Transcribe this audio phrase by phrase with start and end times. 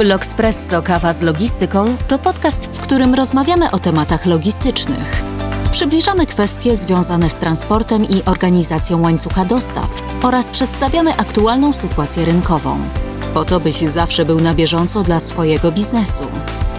[0.00, 5.22] L'Oxpresso Kawa z Logistyką to podcast, w którym rozmawiamy o tematach logistycznych.
[5.70, 12.78] Przybliżamy kwestie związane z transportem i organizacją łańcucha dostaw oraz przedstawiamy aktualną sytuację rynkową.
[13.34, 16.24] Po to, byś zawsze był na bieżąco dla swojego biznesu.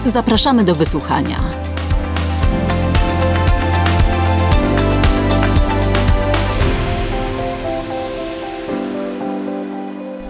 [0.05, 1.68] Zapraszamy do wysłuchania.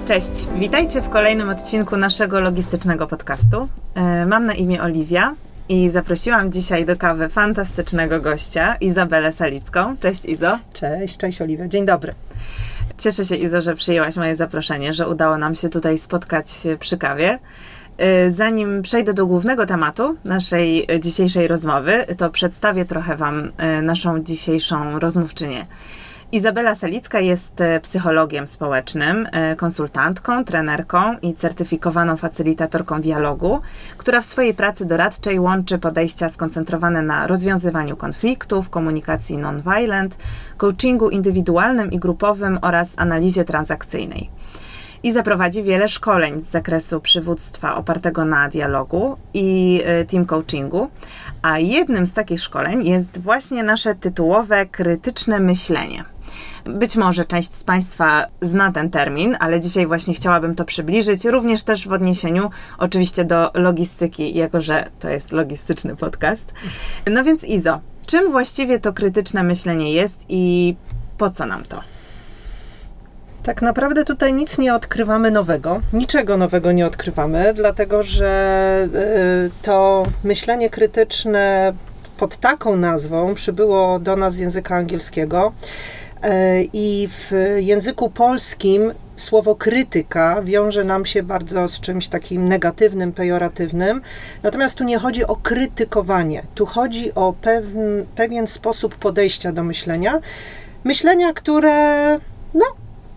[0.10, 3.68] Cześć, witajcie w kolejnym odcinku naszego logistycznego podcastu.
[3.96, 5.36] E, mam na imię Oliwia
[5.70, 9.98] i zaprosiłam dzisiaj do kawy fantastycznego gościa, Izabelę Salicką.
[9.98, 10.60] Cześć Izo.
[10.74, 12.14] Cześć, cześć Oliwia, dzień dobry.
[12.98, 16.48] Cieszę się Izo, że przyjęłaś moje zaproszenie, że udało nam się tutaj spotkać
[16.80, 17.40] przy kawie.
[17.98, 24.24] E, zanim przejdę do głównego tematu naszej dzisiejszej rozmowy, to przedstawię trochę Wam e, naszą
[24.24, 25.66] dzisiejszą rozmówczynię.
[26.32, 33.62] Izabela Salicka jest e, psychologiem społecznym, e, konsultantką, trenerką i certyfikowaną facylitatorką dialogu,
[33.98, 40.18] która w swojej pracy doradczej łączy podejścia skoncentrowane na rozwiązywaniu konfliktów, komunikacji non-violent,
[40.58, 44.30] coachingu indywidualnym i grupowym oraz analizie transakcyjnej
[45.04, 50.90] i zaprowadzi wiele szkoleń z zakresu przywództwa opartego na dialogu i e, team coachingu.
[51.42, 56.04] A jednym z takich szkoleń jest właśnie nasze tytułowe krytyczne myślenie.
[56.66, 61.64] Być może część z Państwa zna ten termin, ale dzisiaj właśnie chciałabym to przybliżyć, również
[61.64, 66.54] też w odniesieniu oczywiście do logistyki, jako że to jest logistyczny podcast.
[67.12, 70.76] No więc Izo, czym właściwie to krytyczne myślenie jest i
[71.18, 71.80] po co nam to?
[73.44, 78.88] Tak naprawdę tutaj nic nie odkrywamy nowego, niczego nowego nie odkrywamy, dlatego że
[79.48, 81.74] y, to myślenie krytyczne
[82.18, 85.54] pod taką nazwą przybyło do nas z języka angielskiego.
[86.24, 93.14] E, I w języku polskim słowo krytyka wiąże nam się bardzo z czymś takim negatywnym,
[93.14, 94.02] pejoratywnym.
[94.44, 100.20] Natomiast tu nie chodzi o krytykowanie, tu chodzi o pewien, pewien sposób podejścia do myślenia.
[100.84, 102.18] Myślenia, które
[102.54, 102.66] no,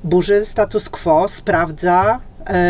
[0.05, 2.21] burzy status quo, sprawdza,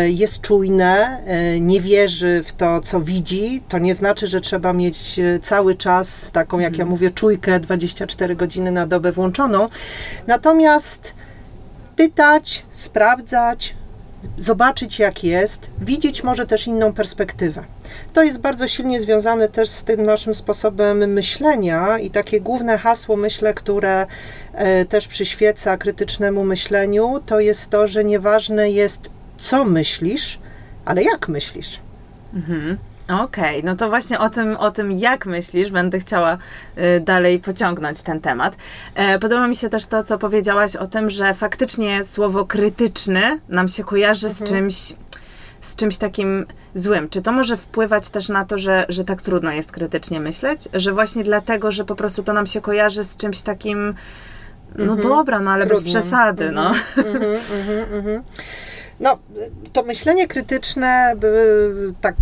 [0.07, 5.19] jest czujne, e, nie wierzy w to, co widzi, to nie znaczy, że trzeba mieć
[5.19, 6.89] e, cały czas taką, jak ja mhm.
[6.89, 9.69] mówię, czujkę 24 godziny na dobę włączoną.
[10.27, 11.13] Natomiast
[11.95, 13.75] pytać, sprawdzać,
[14.37, 17.63] zobaczyć jak jest, widzieć może też inną perspektywę.
[18.13, 23.15] To jest bardzo silnie związane też z tym naszym sposobem myślenia i takie główne hasło,
[23.15, 24.05] myślę, które
[24.89, 29.09] też przyświeca krytycznemu myśleniu, to jest to, że nieważne jest
[29.43, 30.39] co myślisz,
[30.85, 31.79] ale jak myślisz.
[32.33, 32.77] Mhm.
[33.07, 36.37] Okej, okay, no to właśnie o tym, o tym, jak myślisz, będę chciała
[36.97, 38.55] y, dalej pociągnąć ten temat.
[38.95, 43.67] E, podoba mi się też to, co powiedziałaś o tym, że faktycznie słowo krytyczny nam
[43.67, 44.47] się kojarzy mhm.
[44.47, 44.93] z czymś
[45.61, 46.45] z czymś takim
[46.75, 47.09] złym.
[47.09, 50.61] Czy to może wpływać też na to, że, że tak trudno jest krytycznie myśleć?
[50.73, 53.93] Że właśnie dlatego, że po prostu to nam się kojarzy z czymś takim,
[54.75, 55.01] no mhm.
[55.01, 55.93] dobra, no ale Trudnym.
[55.93, 56.73] bez przesady, no.
[56.97, 57.23] Mhm,
[57.59, 58.23] mhm, mhm,
[58.99, 59.17] no,
[59.73, 61.15] to myślenie krytyczne,
[62.01, 62.15] tak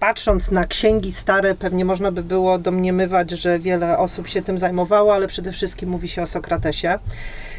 [0.00, 5.14] patrząc na księgi stare, pewnie można by było domniemywać, że wiele osób się tym zajmowało,
[5.14, 6.98] ale przede wszystkim mówi się o Sokratesie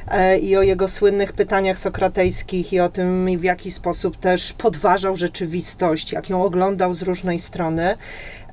[0.07, 5.15] e, i o jego słynnych pytaniach sokratejskich i o tym, w jaki sposób też podważał
[5.15, 7.97] rzeczywistość, jak ją oglądał z różnej strony.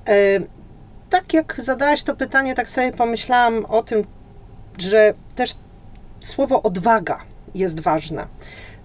[0.09, 0.41] E,
[1.11, 4.05] tak jak zadałaś to pytanie, tak sobie pomyślałam o tym,
[4.79, 5.55] że też
[6.21, 7.19] słowo odwaga
[7.55, 8.27] jest ważne.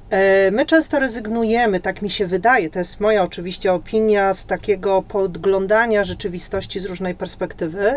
[0.10, 5.02] E, my często rezygnujemy, tak mi się wydaje, to jest moja oczywiście opinia, z takiego
[5.02, 7.96] podglądania rzeczywistości z różnej perspektywy,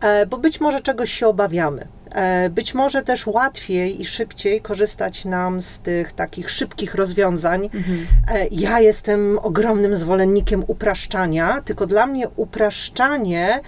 [0.00, 1.86] e, bo być może czegoś się obawiamy.
[2.10, 7.64] E, być może też łatwiej i szybciej korzystać nam z tych takich szybkich rozwiązań.
[7.64, 8.06] Mhm.
[8.50, 13.60] Ja jestem ogromnym zwolennikiem upraszczania, tylko dla mnie upraszczanie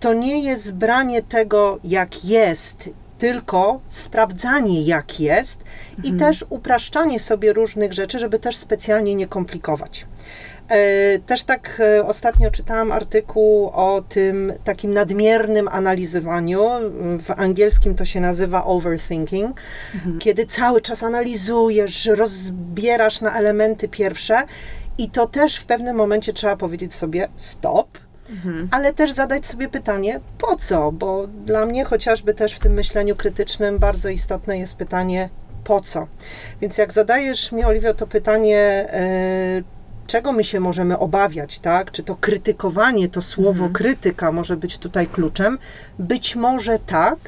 [0.00, 5.64] to nie jest branie tego, jak jest tylko sprawdzanie, jak jest
[5.96, 6.16] mhm.
[6.16, 10.06] i też upraszczanie sobie różnych rzeczy, żeby też specjalnie nie komplikować.
[10.68, 16.70] E, też tak e, ostatnio czytałam artykuł o tym takim nadmiernym analizowaniu.
[17.22, 19.60] W angielskim to się nazywa overthinking,
[19.94, 20.18] mhm.
[20.18, 24.42] kiedy cały czas analizujesz, rozbierasz na elementy pierwsze
[24.98, 27.98] i to też w pewnym momencie trzeba powiedzieć sobie stop
[28.30, 28.68] Mhm.
[28.70, 30.92] ale też zadać sobie pytanie, po co?
[30.92, 35.28] Bo dla mnie chociażby też w tym myśleniu krytycznym bardzo istotne jest pytanie,
[35.64, 36.06] po co?
[36.60, 38.58] Więc jak zadajesz mi, Oliwio, to pytanie,
[38.92, 39.62] e,
[40.06, 41.90] czego my się możemy obawiać, tak?
[41.90, 43.72] Czy to krytykowanie, to słowo mhm.
[43.72, 45.58] krytyka może być tutaj kluczem?
[45.98, 47.18] Być może tak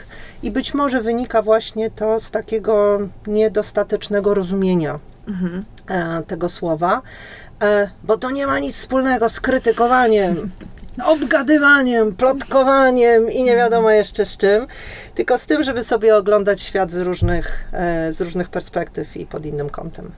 [0.43, 4.99] i być może wynika właśnie to z takiego niedostatecznego rozumienia
[5.29, 5.65] mhm.
[5.89, 7.03] E, tego słowa.
[7.63, 10.51] e, bo to nie ma nic wspólnego z krytykowaniem,
[11.05, 14.67] obgadywaniem, plotkowaniem i nie wiadomo jeszcze z czym,
[15.15, 19.47] tylko z tym, żeby sobie oglądać świat z różnych, e, z różnych perspektyw i pod
[19.47, 20.13] innym kątem.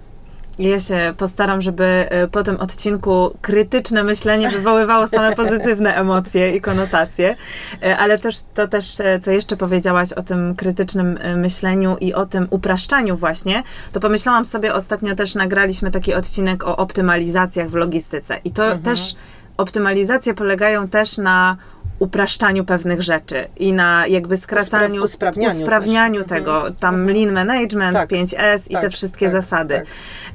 [0.59, 6.61] Ja się postaram, żeby e, po tym odcinku krytyczne myślenie wywoływało same pozytywne emocje i
[6.61, 7.37] konotacje,
[7.83, 12.47] e, ale też to też, co jeszcze powiedziałaś o tym krytycznym myśleniu i o tym
[12.51, 13.63] upraszczaniu właśnie,
[13.93, 18.83] to pomyślałam sobie, ostatnio też nagraliśmy taki odcinek o optymalizacjach w logistyce i to mhm.
[18.83, 19.15] też
[19.63, 21.57] optymalizacje polegają też na
[21.99, 26.29] upraszczaniu pewnych rzeczy i na jakby skracaniu, usprawnianiu, usprawnianiu mhm.
[26.29, 27.17] tego, tam mhm.
[27.17, 29.75] lean management, tak, 5S i tak, te wszystkie tak, zasady.
[29.75, 29.87] Tak.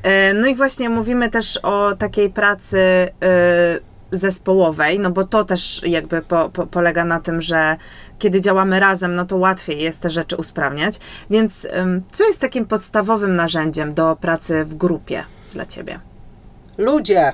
[0.03, 3.09] E, no i właśnie mówimy też o takiej pracy e,
[4.11, 7.77] zespołowej, no bo to też jakby po, po, polega na tym, że
[8.19, 10.99] kiedy działamy razem, no to łatwiej jest te rzeczy usprawniać.
[11.29, 11.67] Więc
[12.11, 15.23] co jest takim podstawowym narzędziem do pracy w grupie
[15.53, 15.99] dla Ciebie?
[16.77, 17.33] Ludzie,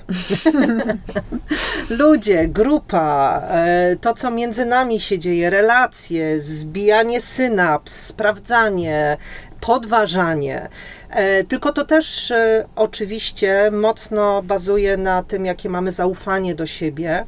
[2.00, 9.18] ludzie, grupa, e, to co między nami się dzieje, relacje, zbijanie synaps, sprawdzanie,
[9.62, 10.69] podważanie.
[11.10, 17.25] E, tylko to też e, oczywiście mocno bazuje na tym, jakie mamy zaufanie do siebie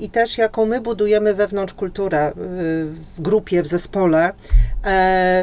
[0.00, 2.32] i też jaką my budujemy wewnątrz kulturę
[3.16, 4.32] w grupie, w zespole,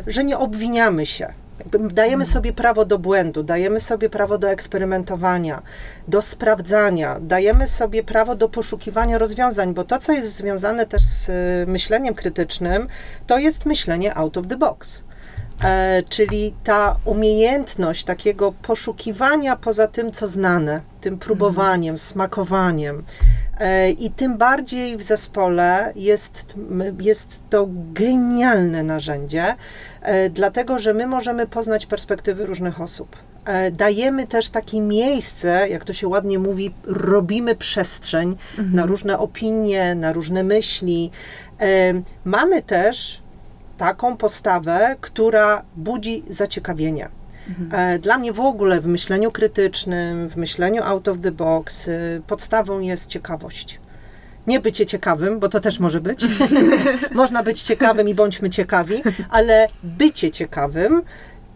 [0.07, 1.42] że nie obwiniamy się
[1.91, 5.61] dajemy sobie prawo do błędu, dajemy sobie prawo do eksperymentowania,
[6.07, 11.29] do sprawdzania, dajemy sobie prawo do poszukiwania rozwiązań, bo to, co jest związane też z
[11.29, 12.87] y, myśleniem krytycznym,
[13.27, 15.03] to jest myślenie out of the box.
[15.63, 23.03] E, czyli ta umiejętność takiego poszukiwania poza tym, co znane, tym próbowaniem, smakowaniem.
[23.63, 26.55] E, I tym bardziej w zespole jest,
[26.99, 29.55] jest to genialne narzędzie,
[30.01, 33.15] e, dlatego że my możemy poznać perspektywy różnych osób.
[33.45, 38.75] E, dajemy też takie miejsce, jak to się ładnie mówi, robimy przestrzeń mhm.
[38.75, 41.11] na różne opinie, na różne myśli.
[42.25, 43.21] Mamy też
[43.77, 47.09] taką postawę, która budzi zaciekawienie.
[47.49, 48.01] Mhm.
[48.01, 52.79] Dla mnie w ogóle w myśleniu krytycznym, w myśleniu out of the box, y, podstawą
[52.79, 53.79] jest ciekawość.
[54.47, 56.25] Nie bycie ciekawym, bo to też może być.
[57.11, 58.95] Można być ciekawym i bądźmy ciekawi,
[59.29, 61.01] ale bycie ciekawym,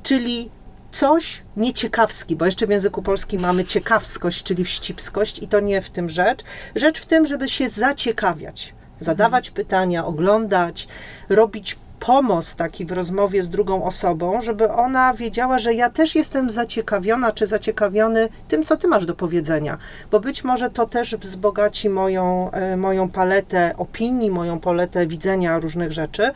[0.04, 0.50] czyli
[0.92, 5.90] coś nieciekawski, bo jeszcze w języku polskim mamy ciekawskość, czyli wścibskość i to nie w
[5.90, 6.44] tym rzecz.
[6.76, 9.66] Rzecz w tym, żeby się zaciekawiać, zadawać mhm.
[9.66, 10.88] pytania, oglądać,
[11.30, 16.50] robić pomost taki w rozmowie z drugą osobą, żeby ona wiedziała, że ja też jestem
[16.50, 19.78] zaciekawiona czy zaciekawiony tym, co ty masz do powiedzenia,
[20.12, 25.92] bo być może to też wzbogaci moją, e, moją paletę opinii, moją paletę widzenia różnych
[25.92, 26.32] rzeczy.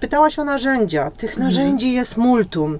[0.00, 1.10] Pytałaś o narzędzia.
[1.10, 1.44] Tych mhm.
[1.44, 2.78] narzędzi jest multum.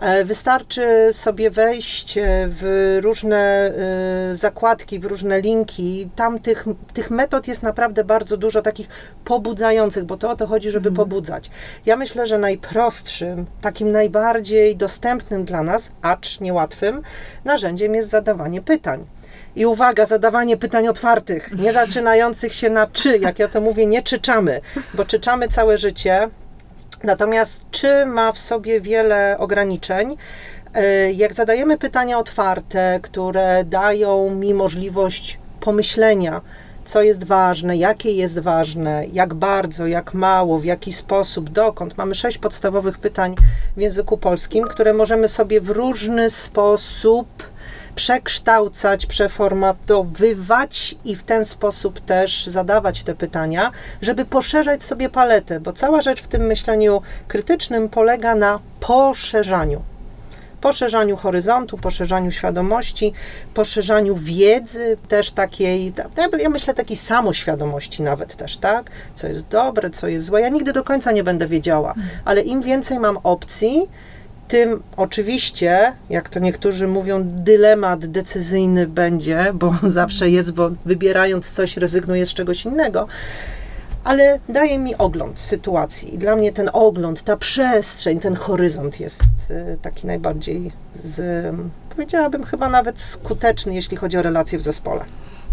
[0.00, 6.10] E, wystarczy sobie wejść e, w różne e, zakładki, w różne linki.
[6.16, 8.88] Tam tych, tych metod jest naprawdę bardzo dużo takich
[9.24, 11.08] pobudzających, bo to o to chodzi, żeby mhm.
[11.08, 11.50] pobudzać.
[11.86, 17.02] Ja myślę, że najprostszym, takim najbardziej dostępnym dla nas, acz niełatwym,
[17.44, 19.06] narzędziem jest zadawanie pytań.
[19.56, 24.02] I uwaga, zadawanie pytań otwartych, nie zaczynających się na czy, jak ja to mówię, nie
[24.02, 24.60] czyczamy,
[24.94, 26.30] bo czyczamy całe życie,
[27.04, 30.16] Natomiast czy ma w sobie wiele ograniczeń?
[30.74, 36.40] E, jak zadajemy pytania otwarte, które dają mi możliwość pomyślenia,
[36.84, 41.98] co jest ważne, jakie jest ważne, jak bardzo, jak mało, w jaki sposób, dokąd.
[41.98, 43.34] Mamy sześć podstawowych pytań
[43.76, 47.49] w języku polskim, które możemy sobie w różny sposób
[47.94, 55.72] przekształcać, przeformatowywać i w ten sposób też zadawać te pytania, żeby poszerzać sobie paletę, bo
[55.72, 59.82] cała rzecz w tym myśleniu krytycznym polega na poszerzaniu
[60.60, 63.12] poszerzaniu horyzontu, poszerzaniu świadomości,
[63.54, 65.92] poszerzaniu wiedzy, też takiej,
[66.38, 68.90] ja myślę takiej samoświadomości nawet też, tak?
[69.14, 70.40] Co jest dobre, co jest złe.
[70.40, 72.08] Ja nigdy do końca nie będę wiedziała, mhm.
[72.24, 73.88] ale im więcej mam opcji,
[74.50, 81.76] tym oczywiście, jak to niektórzy mówią, dylemat decyzyjny będzie, bo zawsze jest, bo wybierając coś
[81.76, 83.08] ryzygnuję z czegoś innego,
[84.04, 86.14] ale daje mi ogląd sytuacji.
[86.14, 91.46] I dla mnie ten ogląd, ta przestrzeń, ten horyzont jest y, taki najbardziej, z,
[91.94, 95.04] powiedziałabym, chyba nawet skuteczny, jeśli chodzi o relacje w zespole.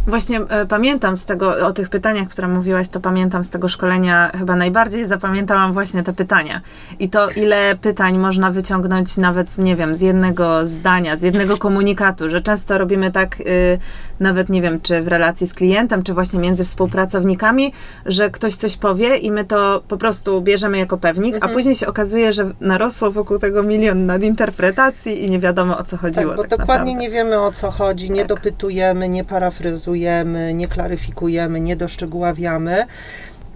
[0.07, 4.31] Właśnie e, pamiętam z tego, o tych pytaniach, które mówiłaś, to pamiętam z tego szkolenia
[4.39, 6.61] chyba najbardziej zapamiętałam właśnie te pytania.
[6.99, 12.29] I to, ile pytań można wyciągnąć nawet, nie wiem, z jednego zdania, z jednego komunikatu,
[12.29, 13.79] że często robimy tak, y,
[14.19, 17.73] nawet nie wiem, czy w relacji z klientem, czy właśnie między współpracownikami,
[18.05, 21.51] że ktoś coś powie i my to po prostu bierzemy jako pewnik, Mhm.
[21.51, 25.97] a później się okazuje, że narosło wokół tego milion nadinterpretacji i nie wiadomo o co
[25.97, 26.27] chodziło.
[26.27, 27.01] Tak, bo tak dokładnie naprawdę.
[27.01, 28.27] nie wiemy o co chodzi, nie Tak.
[28.27, 32.85] dopytujemy, nie parafryzujemy, nie klaryfikujemy, nie doszczegóławiamy.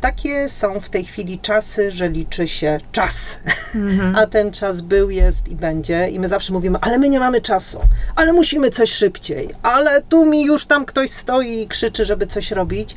[0.01, 3.39] Takie są w tej chwili czasy, że liczy się czas.
[3.75, 4.15] Mhm.
[4.15, 6.09] A ten czas był, jest i będzie.
[6.09, 7.79] I my zawsze mówimy, ale my nie mamy czasu,
[8.15, 12.51] ale musimy coś szybciej, ale tu mi już tam ktoś stoi i krzyczy, żeby coś
[12.51, 12.95] robić.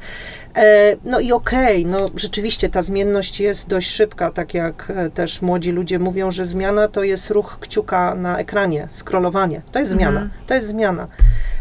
[0.56, 5.42] E, No i okej, no rzeczywiście ta zmienność jest dość szybka, tak jak e, też
[5.42, 9.62] młodzi ludzie mówią, że zmiana to jest ruch kciuka na ekranie, scrollowanie.
[9.72, 10.30] To jest zmiana, Mhm.
[10.46, 11.06] to jest zmiana.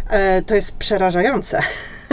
[0.09, 1.59] E, To jest przerażające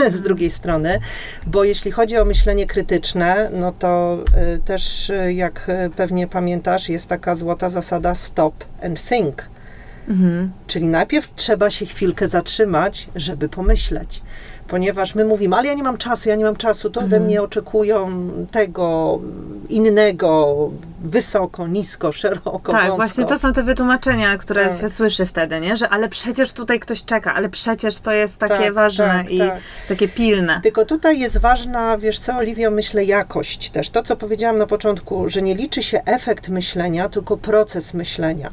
[0.17, 0.99] z drugiej strony,
[1.47, 6.89] bo jeśli chodzi o myślenie krytyczne, no to e, też, e, jak e, pewnie pamiętasz,
[6.89, 9.49] jest taka złota zasada stop and think.
[10.09, 10.51] Mhm.
[10.67, 14.21] Czyli najpierw trzeba się chwilkę zatrzymać, żeby pomyśleć.
[14.71, 17.23] Ponieważ my mówimy, ale ja nie mam czasu, ja nie mam czasu, to ode Mhm.
[17.23, 19.19] mnie oczekują tego,
[19.69, 20.57] innego,
[21.03, 22.95] wysoko, nisko, szeroko, Tak, wąsko.
[22.95, 24.79] właśnie to są te wytłumaczenia, które Tak.
[24.81, 25.77] się słyszy wtedy, nie?
[25.77, 29.37] Że ale przecież tutaj ktoś czeka, ale przecież to jest takie Tak, ważne tak, i
[29.39, 29.57] tak.
[29.87, 30.59] takie pilne.
[30.63, 33.89] Tylko tutaj jest ważna, wiesz co, Oliwio, myślę, jakość też.
[33.89, 38.51] To, co powiedziałam na początku, że nie liczy się efekt myślenia, tylko proces myślenia.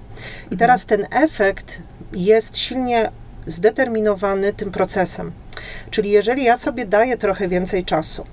[0.50, 1.78] I teraz ten efekt
[2.12, 3.10] jest silnie
[3.48, 5.32] zdeterminowany tym procesem.
[5.90, 8.26] Czyli jeżeli ja sobie daję trochę więcej czasu,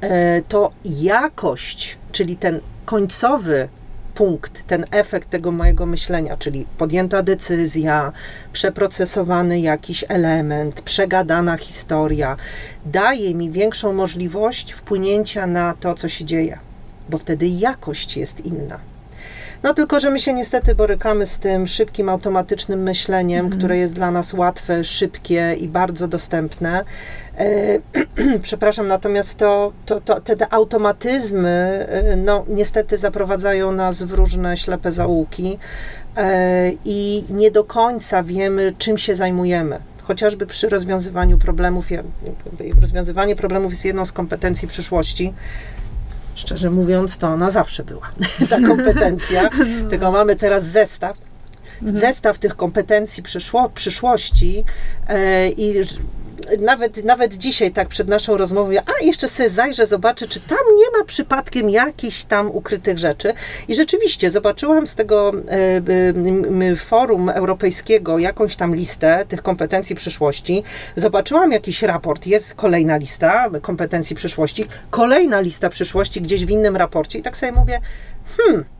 [0.00, 3.68] e, to jakość, czyli ten końcowy
[4.14, 8.12] punkt, ten efekt tego mojego myślenia, czyli podjęta decyzja,
[8.52, 12.36] przeprocesowany jakiś element, przegadana historia,
[12.86, 16.58] daje mi większą możliwość wpłynięcia na to, co się dzieje,
[17.10, 18.78] bo wtedy jakość jest inna.
[19.62, 24.10] No tylko, że my się niestety borykamy z tym szybkim, automatycznym myśleniem, które jest dla
[24.10, 26.84] nas łatwe, szybkie i bardzo dostępne.
[27.38, 27.48] E,
[28.42, 34.92] przepraszam, natomiast to, to, to, te, automatyzmy, e, no niestety zaprowadzają nas w różne ślepe
[34.92, 35.58] zaułki
[36.16, 39.78] e, i nie do końca wiemy, czym się zajmujemy.
[40.02, 41.86] Chociażby przy rozwiązywaniu problemów,
[42.80, 45.34] rozwiązywanie problemów jest jedną z kompetencji przyszłości.
[46.38, 48.10] Szczerze mówiąc, to ona zawsze była,
[48.50, 49.48] ta kompetencja,
[49.90, 51.16] tylko mamy teraz zestaw,
[51.82, 54.64] zestaw tych kompetencji przyszło, przyszłości
[55.08, 55.80] e, i
[56.58, 60.58] nawet, nawet dzisiaj tak przed naszą rozmową, mówię, a jeszcze sobie zajrzę, zobaczę, czy tam
[60.76, 63.32] nie ma przypadkiem jakichś tam ukrytych rzeczy.
[63.68, 65.32] I rzeczywiście zobaczyłam z tego
[66.62, 70.62] e, forum europejskiego jakąś tam listę tych kompetencji przyszłości.
[70.96, 77.18] Zobaczyłam jakiś raport, jest kolejna lista kompetencji przyszłości, kolejna lista przyszłości gdzieś w innym raporcie
[77.18, 77.80] i tak sobie mówię,
[78.36, 78.77] hmm,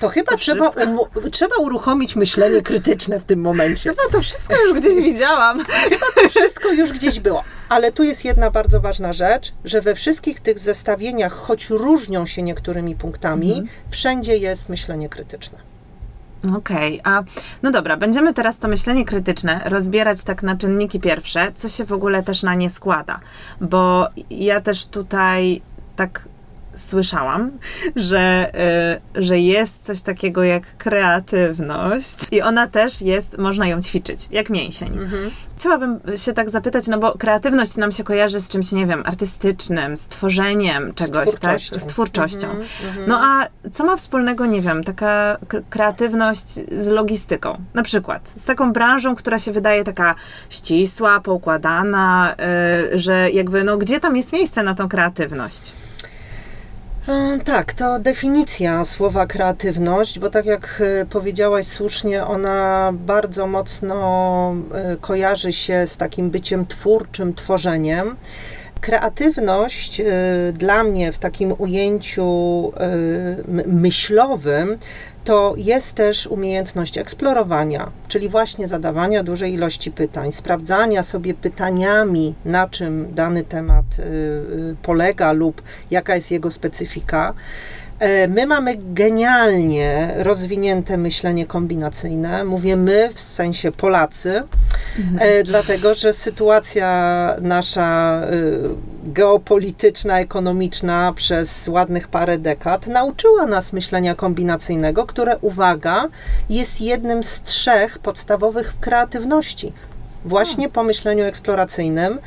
[0.00, 3.90] to chyba To trzeba, umu- trzeba uruchomić myślenie krytyczne w tym momencie.
[3.90, 5.64] Chyba to wszystko już gdzieś widziałam.
[6.30, 7.44] Wszystko już gdzieś było.
[7.68, 12.42] Ale tu jest jedna bardzo ważna rzecz, że we wszystkich tych zestawieniach, choć różnią się
[12.42, 15.58] niektórymi punktami, wszędzie jest myślenie krytyczne.
[16.56, 17.22] Okej, a
[17.62, 21.92] no dobra, będziemy teraz to myślenie krytyczne rozbierać tak na czynniki pierwsze, co się w
[21.92, 23.20] ogóle też na nie składa,
[23.60, 25.62] bo ja też tutaj
[25.96, 26.28] tak
[26.76, 27.50] słyszałam,
[27.96, 28.52] że,
[29.16, 34.50] y, że jest coś takiego jak kreatywność i ona też jest, można ją ćwiczyć, jak
[34.50, 34.98] mięsień.
[35.56, 39.96] Chciałabym się tak zapytać, no bo kreatywność nam się kojarzy z czymś, nie wiem, artystycznym,
[39.96, 41.36] z tworzeniem czegoś, tak?
[41.36, 41.78] twórczością.
[41.78, 42.50] Z twórczością.
[42.50, 43.08] Mhm, mhm.
[43.08, 45.36] No a co ma wspólnego, nie wiem, taka
[45.70, 47.58] kreatywność z logistyką?
[47.74, 50.14] Na przykład z taką branżą, która się wydaje taka
[50.50, 52.34] ścisła, poukładana,
[52.92, 55.72] y, że jakby, no gdzie tam jest miejsce na tą kreatywność?
[57.08, 64.54] E, Tak, to definicja słowa kreatywność, bo tak jak e, powiedziałaś słusznie, ona bardzo mocno
[64.74, 68.16] e, kojarzy się z takim byciem twórczym, tworzeniem.
[68.80, 70.02] Kreatywność
[70.52, 72.72] dla mnie w takim ujęciu
[73.66, 74.76] myślowym
[75.24, 82.68] to jest też umiejętność eksplorowania, czyli właśnie zadawania dużej ilości pytań, sprawdzania sobie pytaniami, na
[82.68, 87.34] czym dany temat y, y, polega lub jaka jest jego specyfika.
[88.02, 92.44] E, My mamy genialnie rozwinięte myślenie kombinacyjne.
[92.44, 94.42] Mówię my w sensie Polacy,
[95.18, 104.14] e, dlatego że sytuacja nasza y, geopolityczna, ekonomiczna przez ładnych parę dekad nauczyła nas myślenia
[104.14, 106.08] kombinacyjnego, które, uwaga,
[106.50, 109.72] jest jednym z trzech podstawowych w kreatywności.
[110.24, 112.18] właśnie po myśleniu eksploracyjnym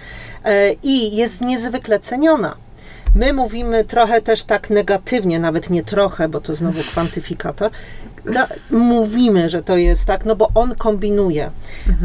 [0.45, 2.64] e, i jest niezwykle ceniona.
[3.15, 7.71] My mówimy trochę też tak negatywnie, nawet nie trochę, bo to znowu kwantyfikator.
[8.25, 11.51] No, mówimy, że to jest tak, no bo on kombinuje,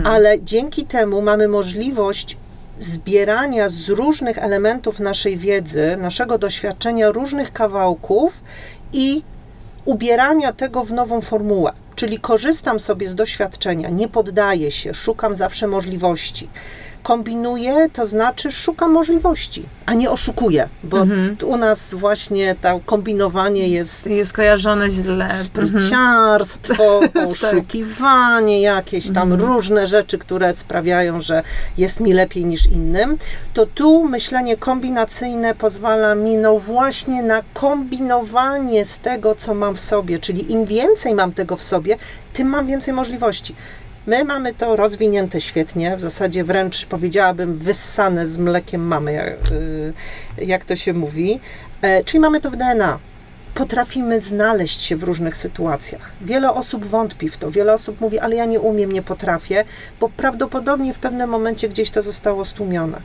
[0.05, 2.37] ale dzięki temu mamy możliwość
[2.79, 8.43] zbierania z różnych elementów naszej wiedzy, naszego doświadczenia, różnych kawałków
[8.93, 9.23] i
[9.85, 11.73] ubierania tego w nową formułę.
[11.97, 16.49] Czyli korzystam sobie z doświadczenia, nie poddaję się, szukam zawsze możliwości.
[17.02, 21.07] Kombinuję, to znaczy szukam możliwości, a nie oszukuję, bo
[21.47, 25.25] u nas właśnie to kombinowanie jest Jest kojarzone źle.
[25.25, 25.42] Mhm.
[25.42, 31.42] spryciarstwo, oszukiwanie, jakieś tam różne rzeczy, które sprawiają, że
[31.78, 33.19] jest mi lepiej niż innym,
[33.54, 39.80] to tu myślenie kombinacyjne pozwala mi no właśnie na kombinowanie z tego, co mam w
[39.80, 41.97] sobie, czyli im więcej mam tego w sobie,
[42.33, 43.54] tym mam więcej możliwości.
[44.11, 50.45] My mamy to rozwinięte świetnie, w zasadzie wręcz powiedziałabym wyssane z mlekiem mamy, jak, y,
[50.45, 51.40] jak to się mówi.
[51.83, 52.99] E, Czyli mamy to w DNA.
[53.55, 56.11] Potrafimy znaleźć się w różnych sytuacjach.
[56.21, 59.64] Wiele osób wątpi w to, wiele osób mówi, ale ja nie umiem, nie potrafię,
[60.00, 63.00] bo prawdopodobnie w pewnym momencie gdzieś to zostało stłumione.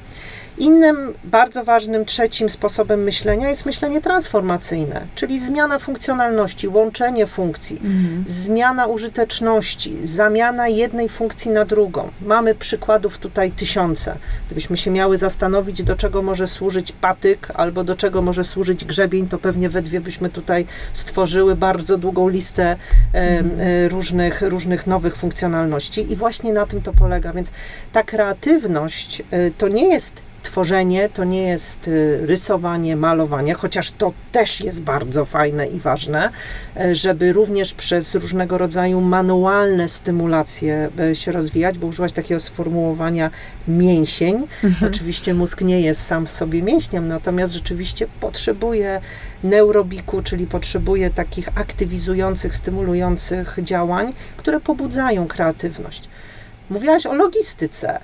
[0.57, 7.81] Innym bardzo ważnym trzecim sposobem myślenia jest myślenie transformacyjne, czyli zmiana funkcjonalności, łączenie funkcji,
[8.25, 12.09] zmiana użyteczności, zamiana jednej funkcji na drugą.
[12.21, 14.17] Mamy przykładów tutaj tysiące.
[14.45, 19.27] Gdybyśmy się miały zastanowić, do czego może służyć patyk albo do czego może służyć grzebień,
[19.27, 22.75] to pewnie we dwie byśmy tutaj stworzyły bardzo długą listę
[23.13, 27.33] e, e, różnych, różnych nowych funkcjonalności i właśnie na tym to polega.
[27.33, 27.51] Więc
[27.93, 34.13] ta kreatywność e, to nie jest tworzenie, to nie jest y, rysowanie, malowanie, chociaż to
[34.31, 36.29] też jest bardzo fajne i ważne,
[36.77, 43.31] e, żeby również przez różnego rodzaju manualne stymulacje e, się rozwijać, bo użyłaś takiego sformułowania
[43.67, 44.47] mięsień.
[44.89, 49.01] Oczywiście mózg nie jest sam w sobie mięśniem, natomiast rzeczywiście potrzebuje
[49.43, 56.09] neurobiku, czyli potrzebuje takich aktywizujących, stymulujących działań, które pobudzają kreatywność.
[56.69, 57.99] Mówiłaś o logistyce.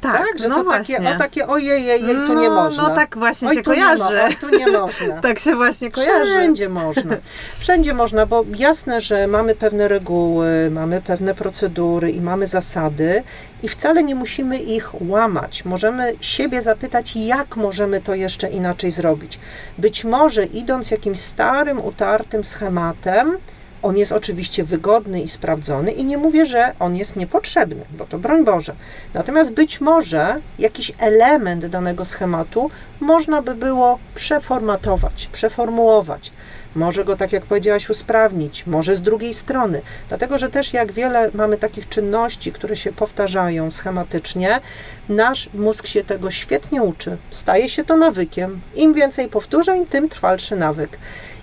[0.00, 0.96] Tak, że no to właśnie.
[0.96, 2.82] takie, o takie ojej, jej, tu nie No, można.
[2.88, 4.22] no tak właśnie Oj, się tu nie kojarzy.
[4.22, 5.20] oj, tu nie można.
[5.30, 6.30] Tak się właśnie kojarzy.
[6.30, 7.16] Wszędzie można.
[7.58, 13.22] Wszędzie można, bo jasne, że mamy pewne reguły, mamy pewne procedury i mamy zasady
[13.62, 15.64] i wcale nie musimy ich łamać.
[15.64, 19.38] Możemy siebie zapytać, jak możemy to jeszcze inaczej zrobić.
[19.78, 23.38] Być może idąc jakimś starym, utartym schematem,
[23.82, 28.18] on jest oczywiście wygodny i sprawdzony i nie mówię, że on jest niepotrzebny, bo to
[28.18, 28.74] broń Boże.
[29.14, 36.32] Natomiast być może jakiś element danego schematu można by było przeformatować, przeformułować.
[36.74, 39.82] Może go, tak jak powiedziałaś, usprawnić, może z drugiej strony.
[40.08, 44.60] Dlatego, że też jak wiele mamy takich czynności, które się powtarzają schematycznie,
[45.08, 47.16] nasz mózg się tego świetnie uczy.
[47.30, 48.60] Staje się to nawykiem.
[48.76, 50.98] Im więcej powtórzeń, tym trwalszy nawyk.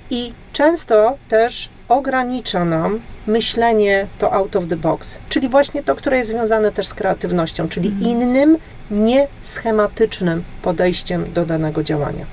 [0.09, 6.17] I często też ogranicza nam myślenie to out of the box, czyli właśnie to, które
[6.17, 8.57] jest związane też z kreatywnością, czyli innym,
[8.91, 12.25] nieschematycznym podejściem do danego działania.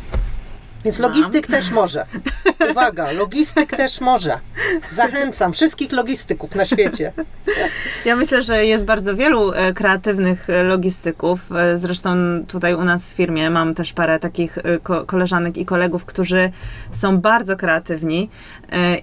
[0.84, 1.10] Więc Mam.
[1.10, 2.06] logistyk też może.
[2.70, 4.38] Uwaga, logistyk też może.
[4.90, 7.12] Zachęcam wszystkich logistyków na świecie.
[8.04, 11.40] Ja myślę, że jest bardzo wielu e, kreatywnych e, logistyków.
[11.52, 12.10] E, Zresztą
[12.48, 16.50] tutaj u nas w firmie mam też parę takich ko- koleżanek i kolegów, którzy
[16.92, 18.30] są bardzo kreatywni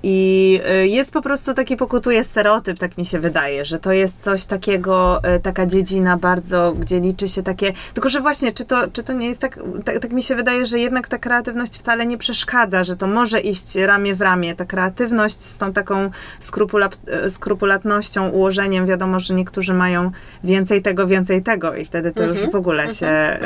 [0.04, 4.24] i e, jest po prostu taki pokutuje stereotyp, tak mi się wydaje, że to jest
[4.24, 8.88] coś takiego, e, taka dziedzina bardzo, gdzie liczy się takie, tylko że właśnie, czy to,
[8.94, 12.06] czy to nie jest tak, tak, tak mi się wydaje, że jednak ta kreatywność wcale
[12.06, 16.10] nie przeszkadza, że to może iść ramię w ramię, ta kreatywność z tą taką
[16.42, 20.12] skrupula- e, skrupulatnością, ułożeniem, wiadomo, że niektórzy mają
[20.44, 23.40] więcej tego, więcej tego i wtedy to już w ogóle się e,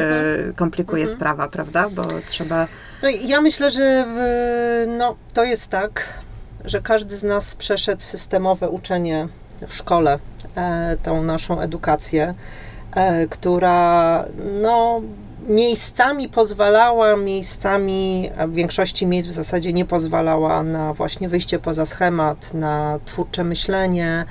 [0.56, 1.90] komplikuje sprawa, prawda?
[1.90, 2.68] Bo trzeba...
[3.04, 4.06] No ja myślę, że
[4.84, 6.04] y, no, to jest tak,
[6.66, 9.28] że każdy z nas przeszedł systemowe uczenie
[9.68, 10.20] w szkole,
[10.56, 12.34] e, tą naszą edukację,
[12.96, 14.26] e, która
[14.62, 15.02] no,
[15.48, 22.54] miejscami pozwalała, miejscami, w większości miejsc w zasadzie nie pozwalała na właśnie wyjście poza schemat,
[22.54, 24.26] na twórcze myślenie,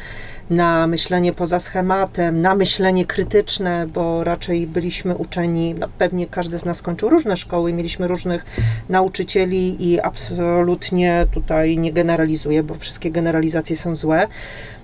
[0.50, 6.64] na myślenie poza schematem, na myślenie krytyczne, bo raczej byliśmy uczeni, no pewnie każdy z
[6.64, 8.44] nas kończył różne szkoły, mieliśmy różnych
[8.88, 14.26] nauczycieli i absolutnie tutaj nie generalizuję, bo wszystkie generalizacje są złe.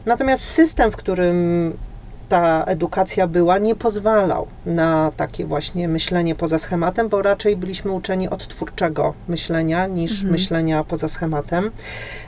[0.07, 1.73] Natomiast system, w którym
[2.31, 8.29] ta edukacja była, nie pozwalał na takie właśnie myślenie poza schematem, bo raczej byliśmy uczeni
[8.29, 10.33] od twórczego myślenia niż Mhm.
[10.33, 11.71] myślenia poza schematem.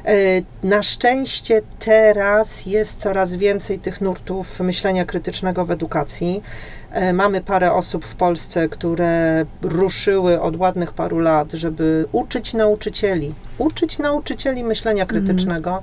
[0.04, 0.14] E,
[0.62, 6.42] Na szczęście teraz jest coraz więcej tych nurtów myślenia krytycznego w edukacji.
[6.92, 13.34] E, Mamy parę osób w Polsce, które ruszyły od ładnych paru lat, żeby uczyć nauczycieli,
[13.58, 15.82] uczyć nauczycieli myślenia krytycznego.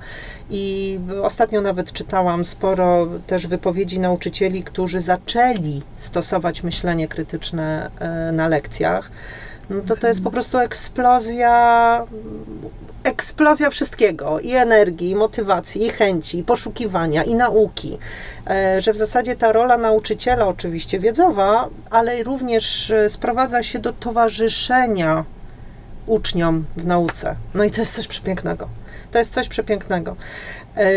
[0.50, 8.48] I ostatnio nawet czytałam sporo też wypowiedzi nauczycieli, którzy zaczęli stosować myślenie krytyczne e, na
[8.48, 9.12] lekcjach.
[9.70, 12.06] No to to jest po prostu eksplozja
[13.04, 17.98] eksplozja wszystkiego i energii, i motywacji, i chęci, i poszukiwania, i nauki.
[18.48, 23.94] E, Że w zasadzie ta rola nauczyciela, oczywiście wiedzowa, ale również e, sprowadza się do
[23.94, 25.26] towarzyszenia
[26.08, 27.36] uczniom w nauce.
[27.54, 28.70] No i to jest coś przepięknego.
[29.12, 30.16] To jest coś przepięknego.
[30.76, 30.88] E,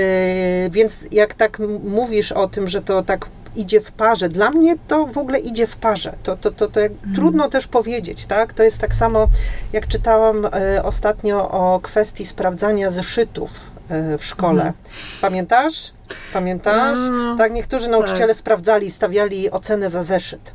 [0.70, 5.06] Więc jak tak mówisz o tym, że to tak idzie w parze, dla mnie to
[5.06, 6.14] w ogóle idzie w parze.
[6.22, 8.52] To, to, to, to jak trudno też powiedzieć, tak?
[8.52, 9.28] To jest tak samo,
[9.72, 13.50] jak czytałam e, ostatnio o kwestii sprawdzania zeszytów
[13.88, 14.72] e, w szkole.
[15.20, 15.92] Pamiętasz?
[16.32, 16.98] Pamiętasz?
[16.98, 20.52] Mm, tak, niektórzy nauczyciele sprawdzali, stawiali ocenę za zeszyt.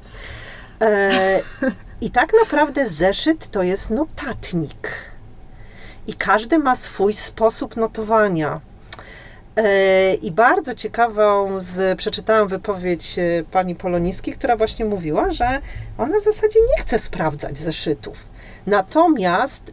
[0.81, 1.39] E,
[2.01, 4.89] I tak naprawdę zeszyt to jest notatnik.
[6.07, 8.61] I każdy ma swój sposób notowania.
[9.57, 15.61] E, I bardzo ciekawą z, przeczytałam wypowiedź e, pani Poloniski, która właśnie mówiła, że
[15.97, 18.27] ona w zasadzie nie chce sprawdzać zeszytów.
[18.67, 19.71] Natomiast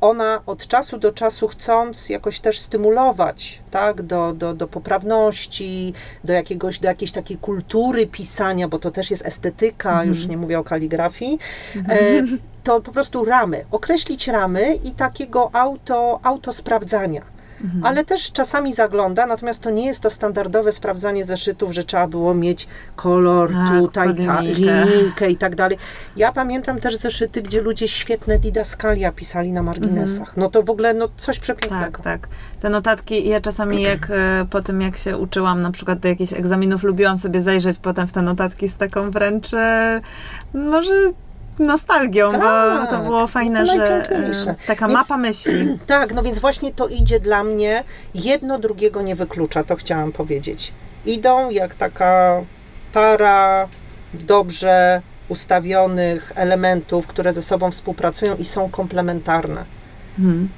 [0.00, 6.32] ona od czasu do czasu chcąc jakoś też stymulować tak, do, do, do poprawności, do,
[6.32, 10.64] jakiegoś, do jakiejś takiej kultury pisania, bo to też jest estetyka, już nie mówię o
[10.64, 11.38] kaligrafii,
[11.76, 12.22] e,
[12.64, 16.20] to po prostu ramy, określić ramy i takiego auto,
[17.60, 17.86] autosprawdzania.
[17.88, 22.34] Ale też czasami zagląda, natomiast to nie jest to standardowe sprawdzanie zeszytów, że trzeba było
[22.34, 25.30] mieć kolor Tak, tutaj, ta, linijkę.
[25.30, 25.78] i tak dalej.
[26.16, 30.36] Ja pamiętam też zeszyty, gdzie ludzie świetne didaskalia pisali na marginesach.
[30.36, 31.84] No to w ogóle no, coś przepięknego.
[31.84, 32.28] Tak, tak.
[32.60, 36.32] Te notatki, ja czasami jak e, po tym, jak się uczyłam na przykład do jakichś
[36.32, 40.00] egzaminów, lubiłam sobie zajrzeć potem w te notatki z taką wręcz, e,
[40.54, 40.94] może
[41.60, 42.40] nostalgią, Tak,
[42.80, 45.78] bo to było fajne, to że e, taka Więc- mapa myśli.
[45.86, 50.72] Tak, no więc właśnie to idzie dla mnie, jedno drugiego nie wyklucza, to chciałam powiedzieć.
[51.06, 52.40] Idą jak taka
[52.92, 53.68] para
[54.14, 59.64] dobrze ustawionych elementów, które ze sobą współpracują i są komplementarne.
[60.18, 60.48] Mhm.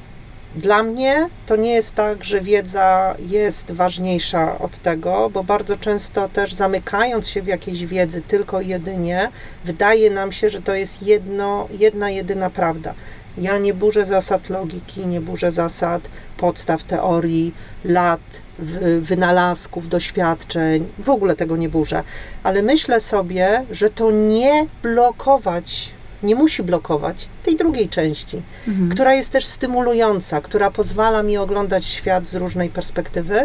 [0.56, 6.28] Dla mnie to nie jest tak, że wiedza jest ważniejsza od tego, bo bardzo często
[6.28, 9.28] też zamykając się w jakiejś wiedzy tylko jedynie,
[9.64, 12.94] wydaje nam się, że to jest jedno, jedna jedyna prawda.
[13.38, 16.02] Ja nie burzę zasad logiki, nie burzę zasad
[16.36, 18.20] podstaw teorii, lat,
[18.58, 22.02] wy- wynalazków, doświadczeń, w ogóle tego nie burzę,
[22.42, 25.90] ale myślę sobie, że to nie blokować,
[26.22, 28.88] nie musi blokować tej drugiej części Mhm.
[28.88, 33.40] która jest też stymulująca, która pozwala mi oglądać świat z różnej perspektywy.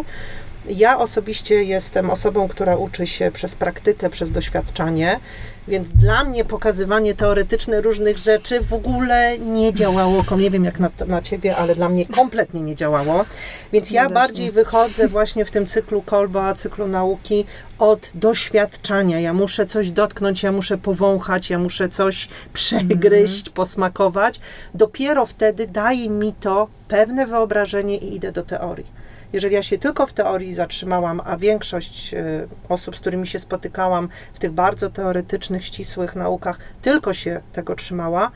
[0.69, 5.19] Ja osobiście jestem osobą, która uczy się przez praktykę, przez doświadczanie,
[5.67, 10.23] więc dla mnie pokazywanie teoretyczne różnych rzeczy w ogóle nie działało.
[10.37, 13.25] Nie wiem jak na, na ciebie, ale dla mnie kompletnie nie działało.
[13.73, 17.45] Więc ja bardziej wychodzę właśnie w tym cyklu kolba, cyklu nauki
[17.79, 19.19] od doświadczania.
[19.19, 24.39] Ja muszę coś dotknąć, ja muszę powąchać, ja muszę coś przegryźć, posmakować.
[24.73, 28.96] Dopiero wtedy daje mi to pewne wyobrażenie i idę do teorii.
[29.33, 34.09] Jeżeli ja się tylko w teorii zatrzymałam, a większość e, osób, z którymi się spotykałam
[34.33, 38.31] w tych bardzo teoretycznych, ścisłych naukach, tylko się tego trzymała,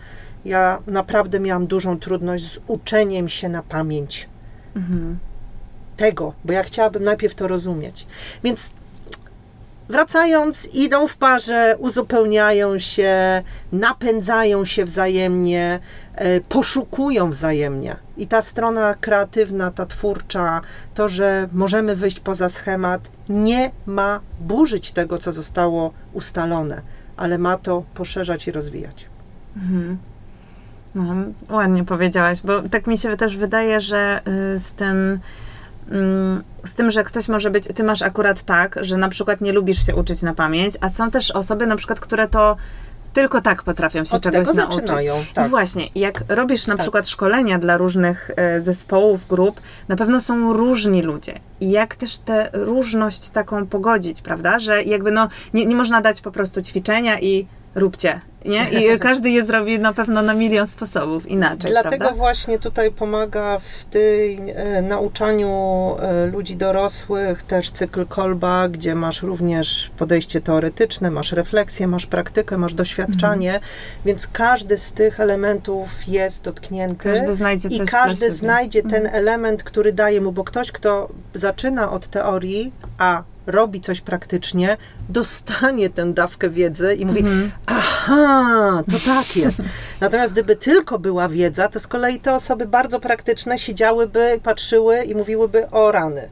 [0.46, 4.30] ja naprawdę miałam dużą trudność z uczeniem się na pamięć
[4.76, 5.20] Mhm.
[5.98, 8.08] tego, bo ja chciałabym najpierw to rozumieć.
[8.44, 8.72] Więc
[9.90, 15.80] wracając, idą w parze, uzupełniają się, napędzają się wzajemnie,
[16.50, 17.96] poszukują wzajemnie.
[18.18, 20.62] I ta strona kreatywna, ta twórcza,
[20.94, 26.82] to, że możemy wyjść poza schemat, nie ma burzyć tego, co zostało ustalone,
[27.18, 29.06] ale ma to poszerzać i rozwijać.
[29.58, 29.98] Mhm.
[30.96, 31.04] No,
[31.50, 34.22] ładnie powiedziałaś, bo tak mi się też wydaje, że
[34.56, 35.20] y, z tym,
[35.92, 39.54] mm, z tym, że ktoś może być, ty masz akurat tak, że na przykład nie
[39.54, 42.58] lubisz się uczyć na pamięć, a są też osoby na przykład, które to
[43.14, 44.76] tylko tak potrafią się Od czegoś tego nauczyć.
[44.88, 45.22] zaczynają.
[45.22, 45.50] I Tak.
[45.50, 46.82] właśnie, jak robisz na Tak.
[46.82, 51.40] przykład szkolenia dla różnych e, zespołów, grup, na pewno są różni ludzie.
[51.60, 54.60] I jak też tę różność taką pogodzić, prawda?
[54.60, 58.20] Że jakby no, nie, nie można dać po prostu ćwiczenia i róbcie.
[58.46, 58.70] Nie?
[58.70, 62.16] I każdy je zrobi na pewno na milion sposobów inaczej, Dlatego prawda?
[62.18, 65.50] właśnie tutaj pomaga w tej e, nauczaniu
[66.00, 72.58] e, ludzi dorosłych też cykl Kolba, gdzie masz również podejście teoretyczne, masz refleksję, masz praktykę,
[72.58, 73.72] masz doświadczanie, Mhm.
[74.06, 77.10] więc każdy z tych elementów jest dotknięty.
[77.10, 79.16] Każdy znajdzie coś I każdy znajdzie ten Mhm.
[79.16, 84.78] element, który daje mu, bo ktoś, kto zaczyna od teorii, a robi coś praktycznie,
[85.10, 87.52] dostanie tę dawkę wiedzy i mówi, Mhm.
[87.66, 89.62] aha, to tak jest.
[90.02, 95.16] Natomiast gdyby tylko była wiedza, to z kolei te osoby bardzo praktyczne siedziałyby, patrzyły i
[95.16, 96.30] mówiłyby o rany.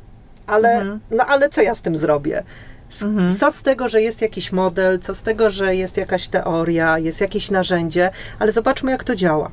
[0.47, 0.99] Ale, Mhm.
[1.11, 2.43] no ale co ja z tym zrobię?
[2.91, 3.35] S- Mhm.
[3.35, 7.21] Co z tego, że jest jakiś model, co z tego, że jest jakaś teoria, jest
[7.21, 9.51] jakieś narzędzie, ale zobaczmy, jak to działa.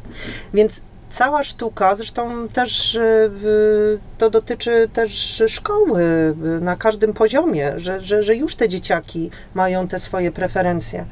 [0.54, 0.82] Więc
[1.16, 3.30] cała sztuka, zresztą też y,
[4.18, 9.88] to dotyczy też szkoły y, na każdym poziomie, że, że, że już te dzieciaki mają
[9.88, 11.04] te swoje preferencje.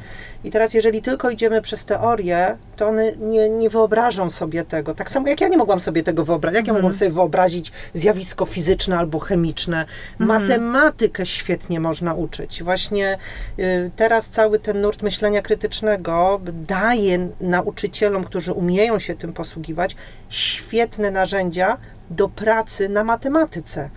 [0.44, 4.94] I teraz, jeżeli tylko idziemy przez teorię, to one nie, nie wyobrażą sobie tego.
[4.94, 6.56] Tak samo jak ja nie mogłam sobie tego wyobrazić.
[6.56, 9.84] Jak ja mogłam sobie wyobrazić zjawisko fizyczne albo chemiczne?
[10.18, 12.62] Matematykę świetnie można uczyć.
[12.62, 13.18] Właśnie
[13.58, 19.93] y, teraz cały ten nurt myślenia krytycznego daje nauczycielom, którzy umieją się tym posługiwać,
[20.28, 21.76] świetne narzędzia
[22.10, 23.90] do pracy na matematyce.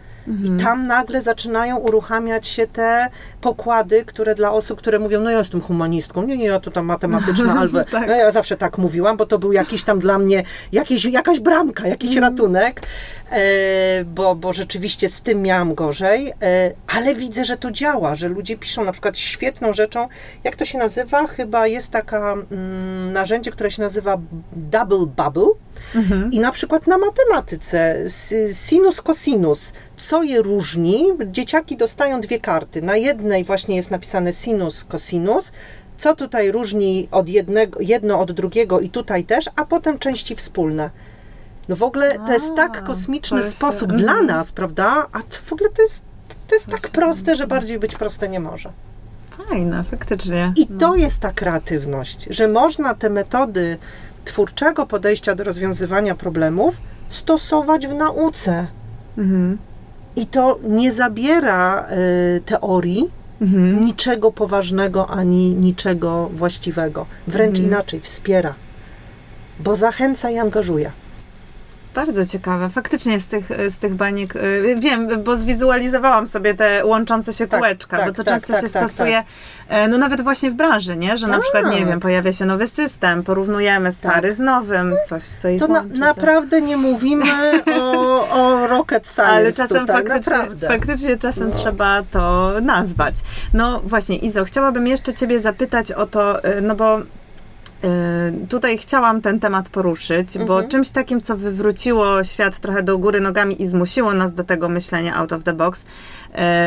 [0.44, 3.10] I tam nagle zaczynają uruchamiać się te
[3.42, 6.86] pokłady, które dla osób, które mówią, no ja jestem humanistką, nie, nie, ja to tam
[6.86, 8.08] matematyczna, albo Tak.
[8.08, 10.44] no ja zawsze tak mówiłam, bo to był jakiś tam dla mnie,
[11.12, 12.82] jakaś bramka, jakiś ratunek,
[13.32, 13.40] e,
[14.06, 18.58] bo, bo rzeczywiście z tym miałam gorzej, e, ale widzę, że to działa, że ludzie
[18.58, 20.08] piszą na przykład świetną rzeczą,
[20.44, 21.28] jak to się nazywa?
[21.28, 24.18] Chyba jest taka mm, narzędzie, które się nazywa
[24.52, 25.54] double bubble,
[25.96, 26.32] Mhm.
[26.32, 27.96] i na przykład na matematyce
[28.54, 31.06] sinus, cosinus, co je różni?
[31.32, 32.82] Dzieciaki dostają dwie karty.
[32.82, 35.52] Na jednej właśnie jest napisane sinus, cosinus.
[35.98, 40.90] Co tutaj różni od jednego, jedno od drugiego i tutaj też, a potem części wspólne.
[41.68, 44.02] No w ogóle to jest tak kosmiczny jest- sposób mhm.
[44.02, 45.08] dla nas, prawda?
[45.12, 46.04] A to w ogóle to jest,
[46.48, 48.72] to jest tak proste, że bardziej być proste nie może.
[49.50, 50.54] Fajne, faktycznie.
[50.56, 53.78] I to jest ta kreatywność, że można te metody
[54.28, 56.78] twórczego podejścia do rozwiązywania problemów
[57.10, 58.68] stosować w nauce.
[59.18, 59.58] Mhm.
[60.16, 61.88] I to nie zabiera
[62.38, 63.10] y, teorii
[63.42, 63.86] Mhm.
[63.86, 67.06] niczego poważnego ani niczego właściwego.
[67.28, 67.68] Wręcz Mhm.
[67.68, 68.54] inaczej, wspiera.
[69.60, 70.92] Bo zachęca i angażuje.
[71.96, 72.70] Bardzo ciekawe.
[72.70, 77.60] Faktycznie z tych, z tych baniek, y, wiem, bo zwizualizowałam sobie te łączące się Tak,
[77.60, 79.24] kółeczka, tak, bo to tak, często tak, się tak, stosuje,
[79.70, 81.18] e, no nawet właśnie w branży, nie?
[81.18, 85.50] Że na przykład, nie wiem, pojawia się nowy system, porównujemy stary z nowym, coś, co
[85.50, 87.26] ich To na, naprawdę nie mówimy
[87.82, 90.68] o, o rocket science Ale czasem tutaj, faktycznie, naprawdę.
[90.68, 91.56] faktycznie czasem No.
[91.56, 93.16] trzeba to nazwać.
[93.54, 97.02] No właśnie, Izo, chciałabym jeszcze Ciebie zapytać o to, y, no bo
[98.50, 100.68] tutaj chciałam ten temat poruszyć, bo Mhm.
[100.70, 105.16] czymś takim, co wywróciło świat trochę do góry nogami i zmusiło nas do tego myślenia
[105.16, 105.86] out of the box,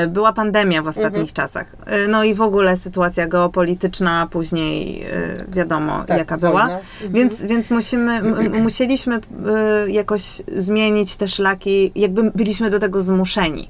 [0.04, 1.34] y, była pandemia w ostatnich Mhm.
[1.34, 1.76] czasach.
[2.04, 6.62] Y, No i w ogóle sytuacja geopolityczna, później y, wiadomo, Tak, jaka była.
[6.62, 6.80] Mhm.
[7.10, 9.16] Więc, więc musimy, musieliśmy
[9.86, 10.22] y, jakoś
[10.56, 13.68] zmienić te szlaki, jakby byliśmy do tego zmuszeni.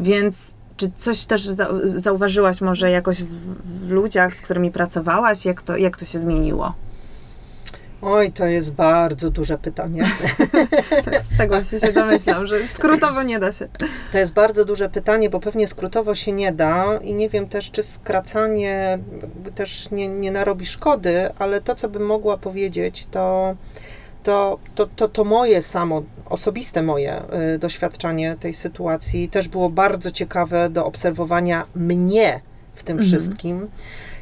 [0.00, 3.28] Więc czy coś też za, zauważyłaś może jakoś w,
[3.86, 5.44] w ludziach, z którymi pracowałaś?
[5.44, 6.74] Jak to, jak to się zmieniło?
[8.06, 10.02] Oj, to jest bardzo duże pytanie.
[11.32, 13.68] Z tego się, się domyślam, że skrótowo nie da się.
[14.12, 17.70] To jest bardzo duże pytanie, bo pewnie skrótowo się nie da i nie wiem też,
[17.70, 18.98] czy skracanie
[19.54, 23.56] też nie, nie narobi szkody, ale to, co bym mogła powiedzieć, to,
[24.22, 27.22] to, to, to, to moje samo, osobiste moje
[27.54, 32.40] y, doświadczenie tej sytuacji też było bardzo ciekawe do obserwowania mnie
[32.74, 33.08] w tym Mhm.
[33.08, 33.68] wszystkim.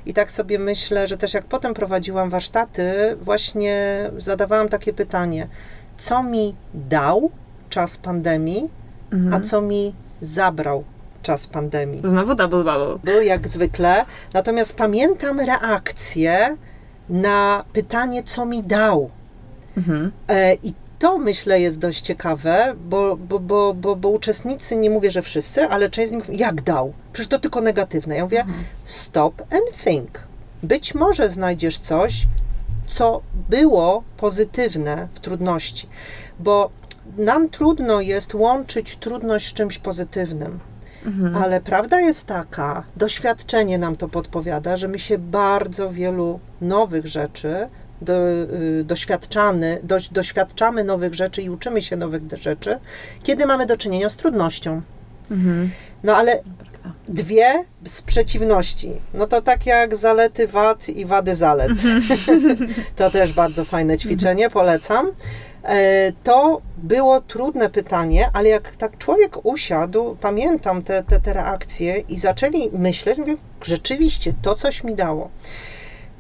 [0.06, 3.76] I tak sobie myślę, że też jak potem prowadziłam warsztaty, właśnie
[4.18, 5.48] zadawałam takie pytanie,
[5.96, 7.30] co mi dał
[7.70, 8.70] czas pandemii,
[9.12, 9.42] a Mhm.
[9.42, 10.84] co mi zabrał
[11.22, 12.00] czas pandemii.
[12.04, 12.98] Znowu double bubble.
[13.04, 16.56] Był jak zwykle, natomiast pamiętam reakcję
[17.08, 19.10] na pytanie, co mi dał.
[19.76, 20.12] Mhm.
[20.28, 25.10] E, I to myślę jest dość ciekawe, bo, bo, bo, bo, bo uczestnicy, nie mówię,
[25.10, 26.92] że wszyscy, ale część z nich, jak dał?
[27.12, 28.16] Przecież to tylko negatywne.
[28.16, 28.64] Ja mówię, Mhm.
[28.84, 30.22] stop and think.
[30.62, 32.26] Być może znajdziesz coś,
[32.86, 35.88] co było pozytywne w trudności,
[36.38, 36.70] bo
[37.18, 40.60] nam trudno jest łączyć trudność z czymś pozytywnym.
[41.06, 41.36] Mhm.
[41.36, 47.68] Ale prawda jest taka, doświadczenie nam to podpowiada, że my się bardzo wielu nowych rzeczy
[48.02, 52.78] do, y, doświadczamy, do, doświadczamy nowych rzeczy i uczymy się nowych rzeczy,
[53.22, 54.82] kiedy mamy do czynienia z trudnością.
[55.30, 55.70] Mhm.
[56.02, 56.42] No ale
[57.08, 58.92] dwie sprzeciwności.
[59.14, 61.72] No to tak jak zalety wad i wady zalet.
[62.96, 65.12] to też bardzo fajne ćwiczenie, polecam.
[65.64, 71.98] E, to było trudne pytanie, ale jak tak człowiek usiadł, pamiętam te, te, te reakcje
[71.98, 75.30] i zaczęli myśleć, mówię, rzeczywiście to coś mi dało.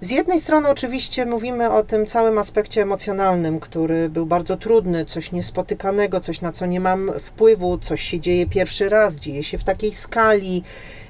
[0.02, 5.32] Z jednej strony oczywiście mówimy o tym całym aspekcie emocjonalnym, który był bardzo trudny, coś
[5.32, 9.64] niespotykanego, coś na co nie mam wpływu, coś się dzieje pierwszy raz, dzieje się w
[9.64, 10.62] takiej skali.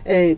[0.06, 0.36] Y,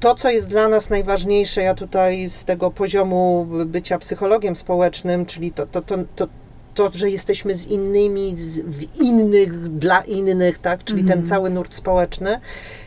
[0.00, 5.52] to, co jest dla nas najważniejsze, ja tutaj z tego poziomu bycia psychologiem społecznym, czyli
[5.52, 6.28] to, to, to, to
[6.74, 11.26] to, że jesteśmy z innymi, z, w innych, dla innych, tak, czyli ten mhm.
[11.26, 12.40] cały nurt społeczny,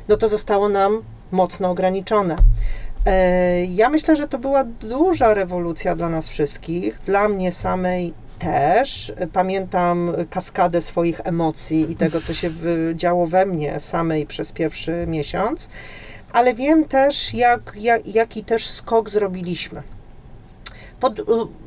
[0.08, 1.02] no to zostało nam
[1.32, 2.36] mocno ograniczone.
[3.06, 9.14] E, ja myślę, że to była duża rewolucja dla nas wszystkich, dla mnie samej też.
[9.34, 12.50] Pamiętam kaskadę swoich emocji i tego, co się
[12.94, 15.70] działo we mnie samej przez pierwszy miesiąc,
[16.34, 19.84] ale wiem też, jak, jak, jaki też skok zrobiliśmy
[21.00, 21.22] pod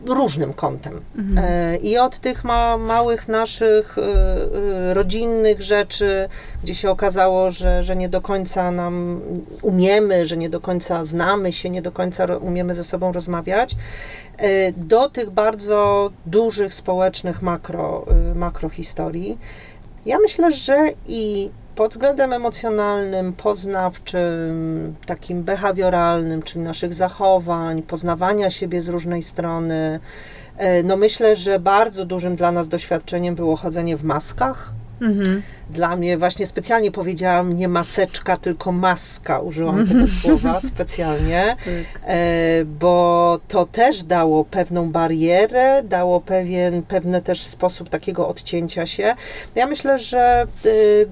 [0.07, 1.01] różnym kątem.
[1.19, 1.45] Mhm.
[1.49, 6.29] E, I od tych ma, małych naszych e, e, rodzinnych rzeczy,
[6.63, 9.21] gdzie się okazało, że, że nie do końca nam
[9.63, 13.77] umiemy, że nie do końca znamy się, nie do końca umiemy ze sobą rozmawiać,
[14.77, 19.39] do tych bardzo dużych społecznych makro, makro historii.
[20.07, 20.75] Ja myślę, że
[21.09, 30.01] i pod względem emocjonalnym, poznawczym, takim behawioralnym, czyli naszych zachowań, poznawania siebie z różnej strony.
[30.57, 34.73] E, no myślę, że bardzo dużym dla nas doświadczeniem było chodzenie w maskach.
[35.03, 39.39] Mhm dla mnie właśnie specjalnie powiedziałam nie maseczka, tylko maska.
[39.39, 42.03] Użyłam tego słowa specjalnie, tak.
[42.07, 49.15] e, bo to też dało pewną barierę, dało pewien, pewne też sposób takiego odcięcia się.
[49.55, 50.47] Ja myślę, że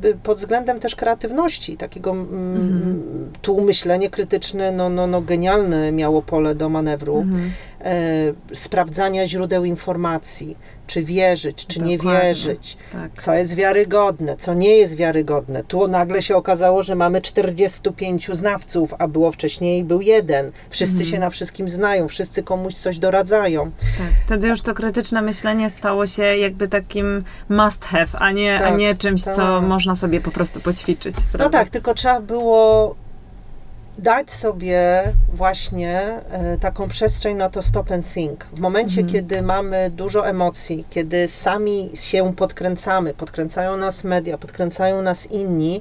[0.06, 3.02] e, pod względem też kreatywności, takiego mm, mhm.
[3.42, 7.18] tu myślenie krytyczne, no, no, no genialne miało pole do manewru.
[7.18, 7.50] Mhm.
[7.84, 11.96] E, sprawdzania źródeł informacji, czy wierzyć, czy Dokładnie.
[11.96, 13.22] nie wierzyć, tak.
[13.22, 15.64] co jest wiarygodne, co nie jest wiarygodne.
[15.64, 20.52] Tu nagle się okazało, że mamy 45 znawców, a było wcześniej był jeden.
[20.70, 21.10] Wszyscy mhm.
[21.10, 23.70] się na wszystkim znają, wszyscy komuś coś doradzają.
[23.98, 24.06] Tak.
[24.26, 28.76] Wtedy już to krytyczne myślenie stało się jakby takim must have, a nie, tak, a
[28.76, 29.36] nie czymś, tak.
[29.36, 31.16] co można sobie po prostu poćwiczyć.
[31.16, 31.44] No prawda?
[31.44, 32.94] No tak, tylko trzeba było
[34.00, 35.02] dać sobie
[35.34, 38.46] właśnie e, taką przestrzeń na to stop and think.
[38.52, 39.12] W momencie, mhm.
[39.12, 45.80] kiedy mamy dużo emocji, kiedy sami się podkręcamy, podkręcają nas media, podkręcają nas inni,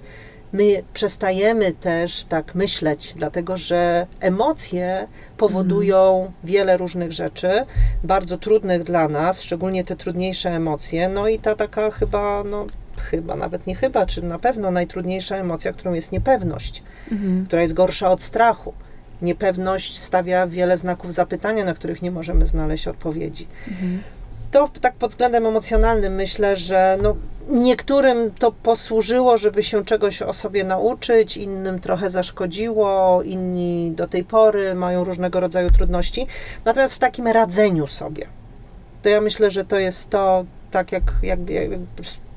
[0.53, 6.33] my przestajemy też tak myśleć, dlatego że emocje powodują mhm.
[6.43, 7.65] wiele różnych rzeczy,
[8.03, 11.09] bardzo trudnych dla nas, szczególnie te trudniejsze emocje.
[11.09, 12.65] No i ta taka chyba, no
[12.99, 17.45] chyba, nawet nie chyba, czy na pewno najtrudniejsza emocja, którą jest niepewność, mhm.
[17.45, 18.73] która jest gorsza od strachu.
[19.21, 23.47] Niepewność stawia wiele znaków zapytania, na których nie możemy znaleźć odpowiedzi.
[23.67, 24.01] Mhm.
[24.51, 27.15] To tak pod względem emocjonalnym myślę, że no,
[27.49, 34.23] niektórym to posłużyło, żeby się czegoś o sobie nauczyć, innym trochę zaszkodziło, inni do tej
[34.23, 36.27] pory mają różnego rodzaju trudności.
[36.65, 38.25] Natomiast w takim radzeniu sobie,
[39.01, 41.69] to ja myślę, że to jest to, tak jak, jak, jak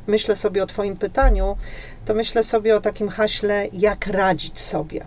[0.06, 1.56] myślę sobie o Twoim pytaniu,
[2.04, 5.04] to myślę sobie o takim haśle, jak radzić sobie.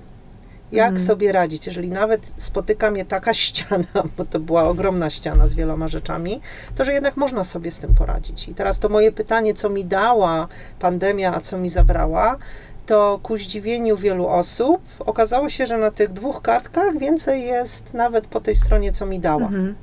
[0.71, 1.07] Jak mhm.
[1.07, 5.87] sobie radzić, jeżeli nawet spotyka mnie taka ściana, bo to była ogromna ściana z wieloma
[5.87, 6.41] rzeczami,
[6.75, 8.47] to że jednak można sobie z tym poradzić.
[8.47, 10.47] I teraz to moje pytanie, co mi dała
[10.79, 12.37] pandemia, a co mi zabrała,
[12.85, 18.27] to ku zdziwieniu wielu osób okazało się, że na tych dwóch kartkach więcej jest nawet
[18.27, 19.47] po tej stronie, co mi dała.
[19.47, 19.75] Mhm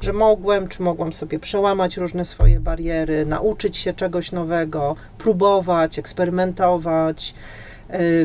[0.00, 7.34] że mogłem, czy mogłam sobie przełamać różne swoje bariery, nauczyć się czegoś nowego, próbować, eksperymentować,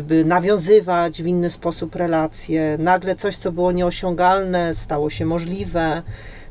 [0.02, 2.78] by nawiązywać w inny sposób relacje.
[2.80, 6.02] Nagle coś, co było nieosiągalne, stało się możliwe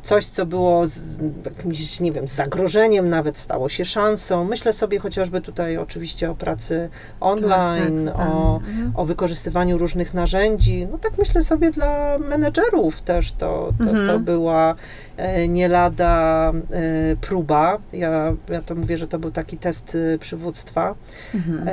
[0.05, 1.01] coś, co było z,
[1.45, 4.45] jakimś, nie wiem, zagrożeniem nawet stało się szansą.
[4.45, 6.89] Myślę sobie chociażby tutaj oczywiście o pracy
[7.21, 8.93] online, tak, tak, o, mhm.
[8.95, 10.87] o wykorzystywaniu różnych narzędzi.
[10.93, 14.07] No tak myślę sobie dla menedżerów też to, to, mhm.
[14.07, 14.75] to była
[15.17, 17.79] e, nie lada e, próba.
[17.93, 20.95] Ja, ja to mówię, że to był taki test e, przywództwa,
[21.35, 21.69] mhm.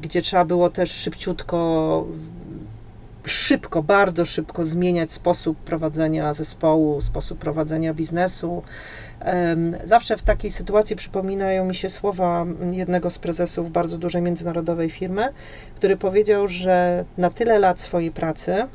[0.00, 1.56] gdzie trzeba było też szybciutko
[3.26, 8.62] szybko, bardzo szybko zmieniać sposób prowadzenia zespołu, sposób prowadzenia biznesu.
[9.84, 15.28] Zawsze w takiej sytuacji przypominają mi się słowa jednego z prezesów bardzo dużej międzynarodowej firmy,
[15.74, 18.66] który powiedział, że na tyle lat swojej pracy,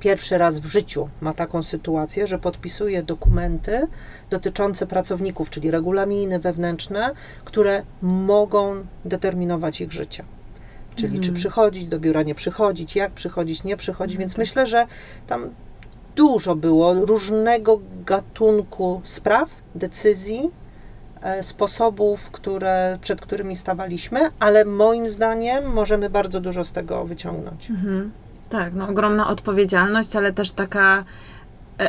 [0.00, 3.86] pierwszy raz w życiu ma taką sytuację, że podpisuje dokumenty
[4.30, 7.10] dotyczące pracowników, czyli regulaminy wewnętrzne,
[7.44, 10.35] które mogą determinować ich życie
[10.96, 11.22] Czyli Mhm.
[11.24, 14.86] czy przychodzić do biura, nie przychodzić, jak przychodzić, nie przychodzić, więc myślę, że
[15.26, 15.50] tam
[16.16, 20.50] dużo było różnego gatunku spraw, decyzji,
[21.22, 27.70] e, sposobów, które, przed którymi stawaliśmy, ale moim zdaniem możemy bardzo dużo z tego wyciągnąć.
[27.70, 28.12] Mhm.
[28.50, 31.04] Tak, no ogromna odpowiedzialność, ale też taka,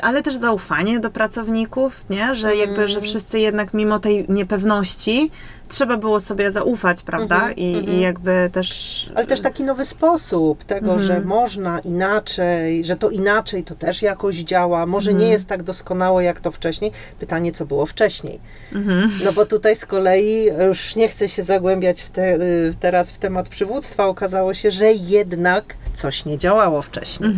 [0.02, 2.36] ale też zaufanie do pracowników, nie?
[2.36, 2.88] Że jakby, Mm.
[2.88, 5.32] że wszyscy jednak mimo tej niepewności
[5.70, 7.36] trzeba było sobie zaufać, prawda?
[7.36, 7.98] Mhm, I, mhm.
[7.98, 9.10] I jakby też...
[9.16, 11.08] Ale też taki nowy sposób tego, Mhm.
[11.08, 14.86] że można inaczej, że to inaczej to też jakoś działa.
[14.86, 15.28] Może Mhm.
[15.28, 16.92] nie jest tak doskonałe jak to wcześniej.
[17.20, 18.40] Pytanie, co było wcześniej.
[18.74, 19.12] Mhm.
[19.24, 23.18] No bo tutaj z kolei już nie chcę się zagłębiać w te, y, teraz w
[23.18, 24.06] temat przywództwa.
[24.06, 25.64] Okazało się, że jednak
[25.94, 27.30] coś nie działało wcześniej.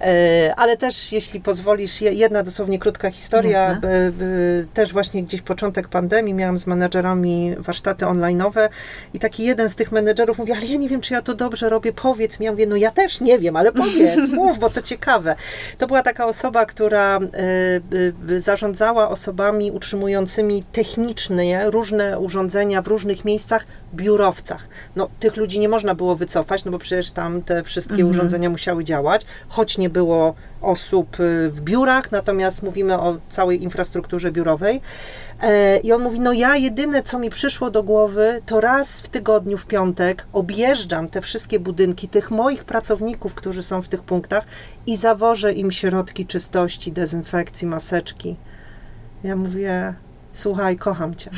[0.00, 3.78] E, Ale też, jeśli pozwolisz, je- jedna dosłownie krótka historia.
[3.80, 4.24] B- b-
[4.74, 8.68] Też właśnie gdzieś początek pandemii miałam z menedżerami warsztaty online'owe
[9.14, 11.68] i taki jeden z tych menedżerów mówi, ale ja nie wiem, czy ja to dobrze
[11.68, 12.46] robię, powiedz mi.
[12.46, 15.36] Ja mówię, no ja też nie wiem, ale powiedz, mów, bo to ciekawe.
[15.78, 23.66] To była taka osoba, która e, zarządzała osobami utrzymującymi technicznie różne urządzenia w różnych miejscach,
[23.94, 24.68] biurowcach.
[24.96, 28.10] No, tych ludzi nie można było wycofać, no bo przecież tam te wszystkie Mhm.
[28.10, 34.32] urządzenia musiały działać, choć nie było osób y, w biurach, natomiast mówimy o całej infrastrukturze
[34.32, 34.80] biurowej.
[35.42, 39.08] E, I on mówi, no ja jedyne, co mi przyszło do głowy, to raz w
[39.08, 44.46] tygodniu, w piątek, objeżdżam te wszystkie budynki tych moich pracowników, którzy są w tych punktach
[44.86, 48.36] i zawożę im środki czystości, dezynfekcji, maseczki.
[49.24, 49.94] Ja mówię,
[50.32, 51.30] słuchaj, kocham cię.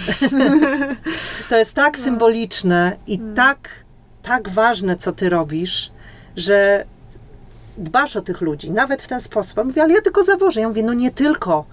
[1.49, 3.69] to jest tak symboliczne i tak,
[4.23, 5.91] tak ważne, co ty robisz,
[6.37, 6.85] że
[7.79, 9.59] dbasz o tych ludzi, nawet w ten sposób.
[9.59, 10.61] On mówi, ale ja tylko zawożę.
[10.61, 11.65] Ja mówię, no nie tylko.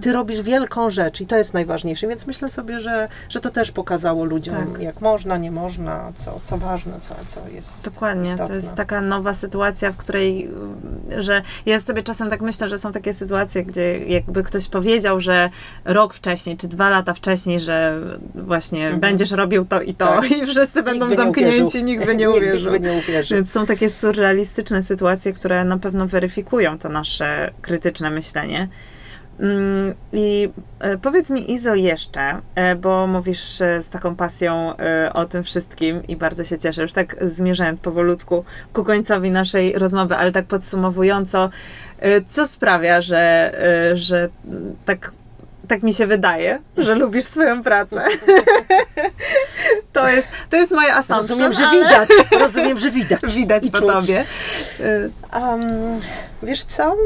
[0.00, 3.70] Ty robisz wielką rzecz i to jest najważniejsze, więc myślę sobie, że, że to też
[3.72, 4.82] pokazało ludziom, Tak.
[4.82, 8.46] jak można, nie można, co, co ważne, co, co jest Dokładnie, istotne.
[8.46, 10.48] to jest taka nowa sytuacja, w której,
[11.12, 15.20] y, że ja sobie czasem tak myślę, że są takie sytuacje, gdzie jakby ktoś powiedział,
[15.20, 15.50] że
[15.84, 18.00] rok wcześniej, czy dwa lata wcześniej, że
[18.34, 19.00] właśnie Mhm.
[19.00, 20.30] będziesz robił to i to Tak.
[20.30, 22.72] i wszyscy będą nie zamknięci, nikt by nie Nikt uwierzył.
[22.72, 23.36] by nie uwierzył.
[23.36, 28.68] Więc są takie surrealistyczne sytuacje, które na pewno weryfikują to nasze krytyczne myślenie.
[29.40, 30.48] Mm, I
[30.80, 34.72] e, powiedz mi, Izo, jeszcze, e, bo mówisz e, z taką pasją
[35.14, 36.82] o tym wszystkim i bardzo się cieszę.
[36.82, 41.50] Już tak zmierzając powolutku ku końcowi naszej rozmowy, ale tak podsumowująco,
[42.30, 43.52] co sprawia, że,
[43.94, 44.28] że
[44.84, 45.12] tak,
[45.68, 48.04] tak mi się wydaje, że lubisz swoją pracę?
[49.92, 52.08] to, jest, to jest moja assumption, Rozumiem, że ale widać,
[52.40, 53.34] rozumiem, że widać.
[53.34, 53.88] widać I po czuć.
[53.88, 54.24] tobie.
[55.34, 56.00] Um,
[56.42, 56.96] wiesz co?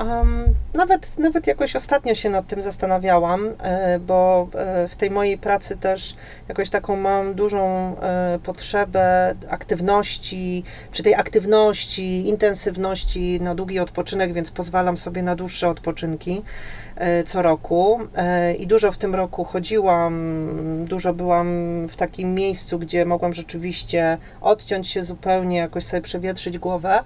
[0.00, 5.38] Um, nawet, nawet jakoś ostatnio się nad tym zastanawiałam, e, bo e, w tej mojej
[5.38, 6.16] pracy też
[6.48, 14.50] jakoś taką mam dużą e, potrzebę aktywności, przy tej aktywności, intensywności na długi odpoczynek, więc
[14.50, 16.42] pozwalam sobie na dłuższe odpoczynki
[17.26, 18.00] co roku.
[18.16, 20.44] E, I dużo w tym roku chodziłam,
[20.84, 21.48] dużo byłam
[21.88, 27.02] w takim miejscu, gdzie mogłam rzeczywiście odciąć się zupełnie, jakoś sobie przewietrzyć głowę.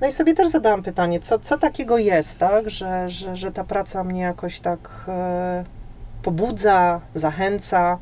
[0.00, 3.64] No i sobie też zadałam pytanie, co, co takiego jest, tak, że, że, że ta
[3.64, 5.64] praca mnie jakoś tak e,
[6.22, 7.98] pobudza, zachęca.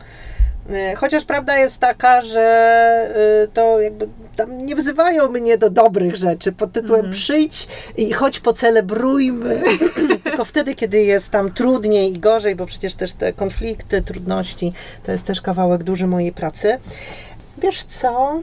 [0.71, 2.41] E, Chociaż prawda jest taka, że
[3.45, 7.15] e, to jakby tam nie wzywają mnie do dobrych rzeczy pod tytułem Mhm.
[7.15, 9.61] przyjdź i chodź pocelebrujmy.
[10.25, 15.13] Tylko wtedy, kiedy jest tam trudniej i gorzej, bo przecież też te konflikty, trudności to
[15.13, 16.79] jest też kawałek duży mojej pracy.
[17.59, 18.41] Wiesz co?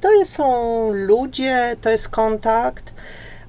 [0.00, 2.92] To jest- są ludzie, to jest kontakt,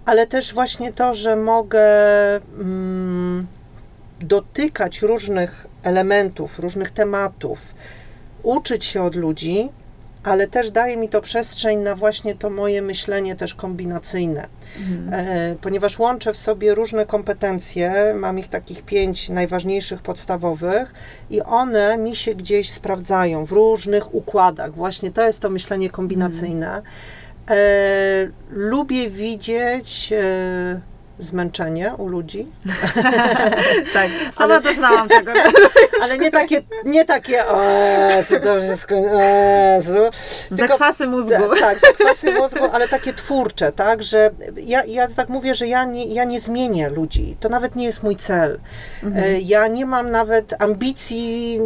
[0.05, 1.81] ale też właśnie to, że mogę
[2.35, 3.47] mm,
[4.19, 7.75] dotykać różnych elementów, różnych tematów,
[8.43, 9.69] uczyć się od ludzi,
[10.23, 14.47] ale też daje mi to przestrzeń na właśnie to moje myślenie też kombinacyjne.
[15.11, 20.93] E, ponieważ łączę w sobie różne kompetencje, mam ich takich pięć najważniejszych, podstawowych,
[21.29, 24.75] i one mi się gdzieś sprawdzają w różnych układach.
[24.75, 26.81] Właśnie to jest to myślenie kombinacyjne.
[27.49, 27.55] E,
[28.49, 32.47] lubię widzieć e, zmęczenie u ludzi,
[33.93, 35.31] tak, sama doznałam tego.
[36.03, 37.63] ale nie takie, nie takie, o
[38.09, 40.09] Jezu, dobrze skończyło,
[40.49, 41.31] Zakwasy mózgu.
[41.31, 45.85] Ta- Tak, zakwasy mózgu, ale takie twórcze, tak, że ja, ja tak mówię, że ja
[45.85, 47.37] nie, ja nie zmienię ludzi.
[47.39, 48.59] To nawet nie jest mój cel.
[49.15, 51.59] E, Ja nie mam nawet ambicji,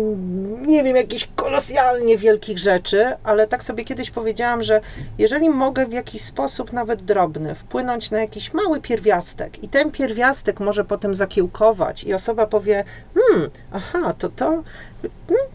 [0.62, 4.82] nie wiem, jakichś kolosjalnie wielkich rzeczy, ale tak sobie kiedyś powiedziałam, że
[5.18, 10.60] jeżeli mogę w jakiś sposób, nawet drobny, wpłynąć na jakiś mały pierwiastek i ten pierwiastek
[10.60, 12.04] może potem zakiełkować.
[12.04, 12.84] I osoba powie,
[13.16, 15.48] hmm, aha, to to, hmm,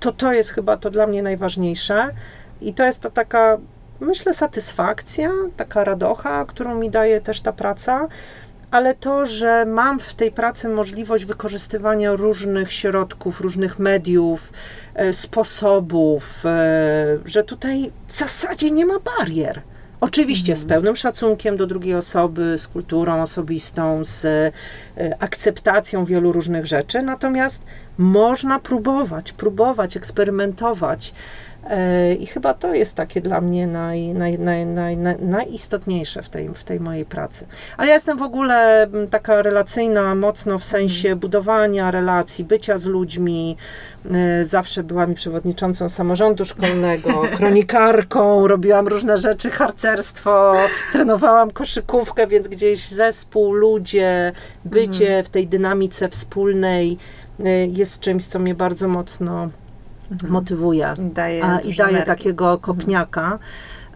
[0.00, 2.10] to to jest chyba to dla mnie najważniejsze,
[2.60, 3.58] I to jest to taka,
[4.00, 8.08] myślę, satysfakcja, taka radocha, którą mi daje też ta praca,
[8.70, 14.52] ale to, że mam w tej pracy możliwość wykorzystywania różnych środków, różnych mediów,
[14.94, 19.62] e, sposobów, e, że tutaj w zasadzie nie ma barier.
[20.00, 24.52] Oczywiście z pełnym szacunkiem do drugiej osoby, z kulturą osobistą, z e,
[25.18, 27.64] akceptacją wielu różnych rzeczy, natomiast
[27.98, 31.14] można próbować, próbować, eksperymentować.
[31.70, 36.28] E, I chyba to jest takie dla mnie naj, naj, naj, naj, naj, najistotniejsze w
[36.28, 37.46] tej, w tej mojej pracy.
[37.76, 41.18] Ale ja jestem w ogóle taka relacyjna mocno w sensie Mhm.
[41.18, 43.56] budowania relacji, bycia z ludźmi.
[44.14, 50.54] E, Zawsze byłam przewodniczącą samorządu szkolnego, kronikarką, robiłam różne rzeczy, harcerstwo,
[50.92, 54.32] trenowałam koszykówkę, więc gdzieś zespół, ludzie,
[54.64, 55.24] bycie Mhm.
[55.24, 56.98] w tej dynamice wspólnej
[57.44, 59.48] e, jest czymś, co mnie bardzo mocno
[60.28, 60.94] motywuje.
[60.98, 62.06] Daje A, I daje energii.
[62.06, 63.38] takiego kopniaka.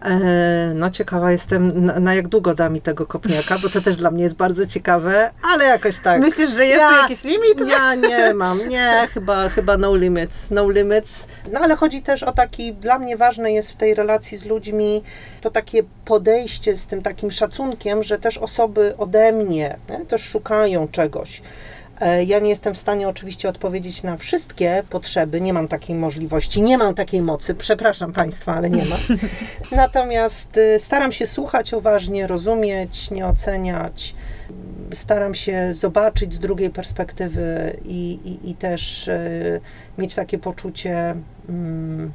[0.01, 3.95] E, No ciekawa jestem, na, na jak długo da mi tego kopniaka, bo to też
[3.95, 6.19] dla mnie jest bardzo ciekawe, ale jakoś tak.
[6.21, 7.69] Myślisz, że jest Ja- jakiś limit?
[7.69, 11.27] Ja nie mam, nie, chyba, chyba no limits, no limits.
[11.51, 15.03] No ale chodzi też o taki, dla mnie ważne jest w tej relacji z ludźmi
[15.41, 19.45] to takie podejście z tym takim szacunkiem, że też osoby ode mnie
[19.89, 21.41] nie, też szukają czegoś.
[22.01, 26.61] E, Ja nie jestem w stanie oczywiście odpowiedzieć na wszystkie potrzeby, nie mam takiej możliwości,
[26.61, 28.99] nie mam takiej mocy, przepraszam Państwa, ale nie mam.
[29.71, 34.15] Natomiast y, staram się słuchać uważnie, rozumieć, nie oceniać.
[34.93, 39.61] Staram się zobaczyć z drugiej perspektywy i, i, i też y,
[39.97, 41.15] mieć takie poczucie
[41.49, 42.11] mm,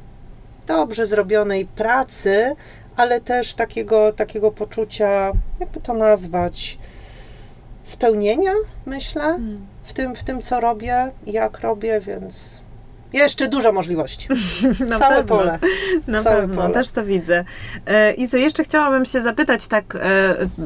[0.67, 2.55] dobrze zrobionej pracy,
[2.95, 6.77] ale też takiego, takiego poczucia, jakby to nazwać,
[7.83, 8.51] spełnienia,
[8.85, 9.39] myślę,
[9.91, 12.61] w tym, w tym, co robię, jak robię, więc
[13.13, 14.27] jeszcze dużo możliwości.
[14.89, 15.37] Na Całe pewno.
[15.37, 15.59] pole.
[16.07, 16.73] Na Całe pewno, pole.
[16.73, 17.45] też to widzę.
[17.85, 19.99] E, Izo, jeszcze chciałabym się zapytać, tak e,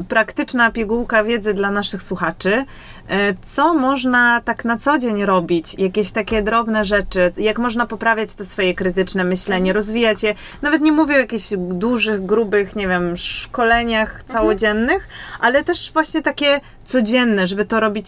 [0.09, 2.65] praktyczna pigułka wiedzy dla naszych słuchaczy.
[3.09, 5.75] E, Co można tak na co dzień robić?
[5.79, 7.31] Jakieś takie drobne rzeczy?
[7.37, 10.35] Jak można poprawiać to swoje krytyczne myślenie, rozwijać je?
[10.61, 15.07] Nawet nie mówię o jakichś dużych, grubych, nie wiem, szkoleniach całodziennych,
[15.39, 18.07] ale też właśnie takie codzienne, żeby to robić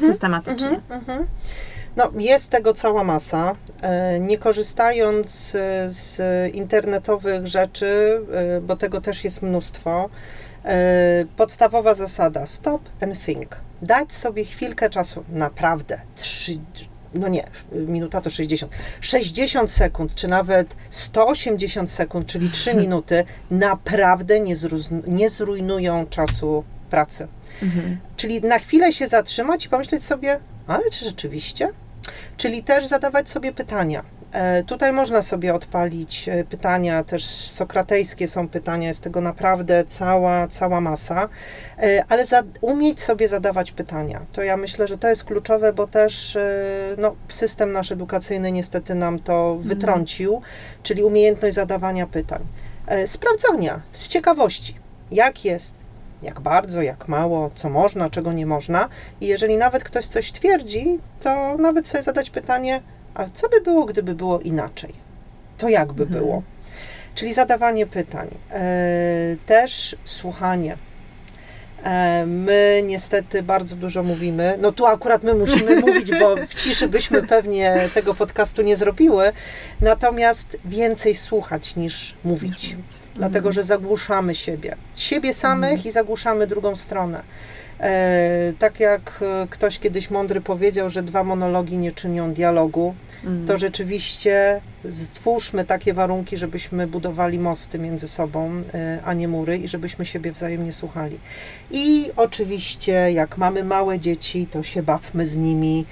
[0.00, 0.80] systematycznie.
[0.90, 1.26] Mhm.
[1.96, 3.56] No, jest tego cała masa.
[3.82, 6.20] E, Nie korzystając e, z
[6.54, 8.20] internetowych rzeczy,
[8.56, 10.10] e, bo tego też jest mnóstwo,
[11.36, 13.60] podstawowa zasada stop and think.
[13.82, 16.52] Dać sobie chwilkę czasu, naprawdę, trzy,
[17.14, 24.40] no nie, minuta to 60, 60 sekund, czy nawet 180 sekund, czyli 3 minuty, naprawdę
[24.40, 27.28] nie, zruz- nie zrujnują czasu pracy.
[27.62, 27.98] Mhm.
[28.16, 31.68] Czyli na chwilę się zatrzymać i pomyśleć sobie, ale czy rzeczywiście?
[32.36, 34.04] Czyli też zadawać sobie pytania.
[34.32, 40.48] E, tutaj można sobie odpalić e, pytania, też sokratejskie są pytania, jest tego naprawdę cała,
[40.48, 41.28] cała masa,
[41.78, 44.20] e, ale za, umieć sobie zadawać pytania.
[44.32, 46.38] To ja myślę, że to jest kluczowe, bo też
[46.98, 50.42] no, system nasz edukacyjny niestety nam to wytrącił,
[50.82, 52.46] czyli umiejętność zadawania pytań.
[53.06, 54.74] Sprawdzania z ciekawości,
[55.10, 55.74] jak jest,
[56.22, 58.88] jak bardzo, jak mało, co można, czego nie można.
[59.20, 62.82] I jeżeli nawet ktoś coś twierdzi, to nawet sobie zadać pytanie,
[63.14, 64.92] a co by było, gdyby było inaczej?
[65.58, 66.20] To jak by Mhm.
[66.20, 66.42] było?
[67.14, 68.28] Czyli zadawanie pytań.
[68.50, 68.60] E,
[69.46, 70.76] też słuchanie.
[71.84, 74.58] E, My niestety bardzo dużo mówimy.
[74.60, 79.32] No tu akurat my musimy mówić, bo w ciszy byśmy pewnie tego podcastu nie zrobiły.
[79.80, 82.76] Natomiast więcej słuchać niż mówić
[83.20, 84.76] dlatego że zagłuszamy siebie.
[84.96, 87.22] Siebie samych i zagłuszamy drugą stronę.
[87.80, 93.46] E, tak jak e, ktoś kiedyś mądry powiedział, że dwa monologi nie czynią dialogu, Mhm.
[93.46, 94.60] to rzeczywiście
[94.90, 100.32] stwórzmy takie warunki, żebyśmy budowali mosty między sobą, e, a nie mury i żebyśmy siebie
[100.32, 101.18] wzajemnie słuchali.
[101.70, 105.86] I oczywiście, jak mamy małe dzieci, to się bawmy z nimi.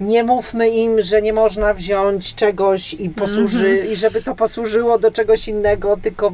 [0.00, 5.10] Nie mówmy im, że nie można wziąć czegoś i posłuży, i żeby to posłużyło do
[5.10, 6.32] czegoś innego, tylko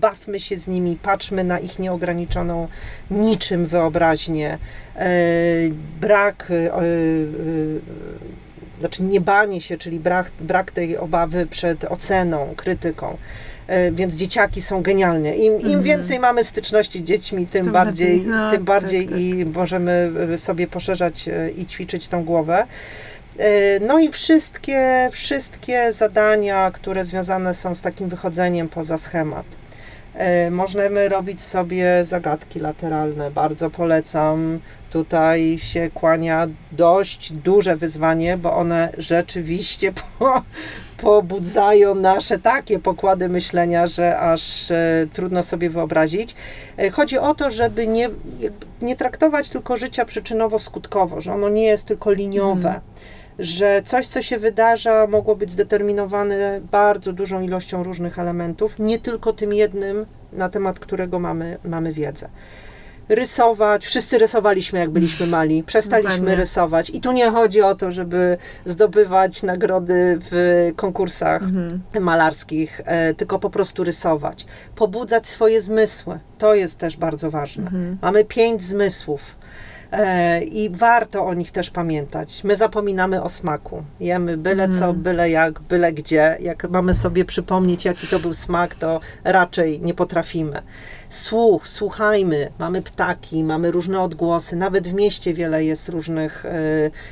[0.00, 2.68] bawmy się z nimi, patrzmy na ich nieograniczoną
[3.10, 4.58] niczym wyobraźnię.
[4.96, 5.08] E,
[6.00, 6.80] brak, e, e,
[8.80, 13.16] znaczy nie banie się, czyli brak, brak tej obawy przed oceną, krytyką.
[13.92, 15.36] Więc dzieciaki są genialne.
[15.36, 15.82] Im, im Mhm.
[15.82, 18.20] więcej mamy styczności z dziećmi, tym, Tym bardziej.
[18.26, 19.20] No, tym bardziej tak, tak.
[19.20, 22.66] i możemy sobie poszerzać i ćwiczyć tą głowę.
[23.80, 29.46] No i wszystkie, wszystkie zadania, które związane są z takim wychodzeniem poza schemat.
[30.14, 34.60] E, możemy robić sobie zagadki lateralne, bardzo polecam.
[34.90, 40.42] Tutaj się kłania dość duże wyzwanie, bo one rzeczywiście po,
[40.96, 46.34] pobudzają nasze takie pokłady myślenia, że aż e, trudno sobie wyobrazić.
[46.78, 48.08] E, chodzi o to, żeby nie,
[48.82, 52.68] nie traktować tylko życia przyczynowo-skutkowo, że ono nie jest tylko liniowe.
[52.68, 52.80] Mm
[53.40, 59.32] że coś, co się wydarza, mogło być zdeterminowane bardzo dużą ilością różnych elementów, nie tylko
[59.32, 62.28] tym jednym, na temat którego mamy, mamy wiedzę
[63.10, 63.86] rysować.
[63.86, 65.62] Wszyscy rysowaliśmy, jak byliśmy mali.
[65.62, 66.36] Przestaliśmy Dokładnie.
[66.36, 66.90] rysować.
[66.90, 71.80] I tu nie chodzi o to, żeby zdobywać nagrody w konkursach mhm.
[72.00, 74.46] malarskich, e, tylko po prostu rysować.
[74.76, 76.18] Pobudzać swoje zmysły.
[76.38, 77.62] To jest też bardzo ważne.
[77.62, 77.98] Mhm.
[78.02, 79.36] Mamy pięć zmysłów.
[79.92, 82.44] E, I warto o nich też pamiętać.
[82.44, 83.82] My zapominamy o smaku.
[84.00, 84.78] Jemy byle mm.
[84.78, 85.02] co, mhm.
[85.02, 86.36] byle jak, byle gdzie.
[86.40, 90.62] Jak mamy sobie przypomnieć, jaki to był smak, to raczej nie potrafimy.
[91.08, 92.52] Słuch, słuchajmy.
[92.58, 94.56] Mamy ptaki, mamy różne odgłosy.
[94.56, 96.50] Nawet w mieście wiele jest różnych e,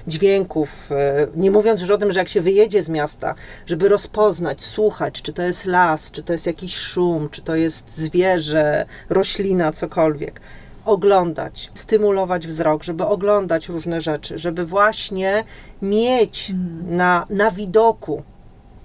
[0.07, 0.93] dźwięków.
[0.93, 3.35] E, nie mówiąc już o tym, że jak się wyjedzie z miasta,
[3.67, 7.99] żeby rozpoznać, słuchać, czy to jest las, czy to jest jakiś szum, czy to jest
[7.99, 10.41] zwierzę, roślina, cokolwiek
[10.89, 15.45] oglądać, stymulować wzrok, żeby oglądać różne rzeczy, żeby właśnie
[15.83, 16.97] mieć mhm.
[16.97, 18.23] na, na widoku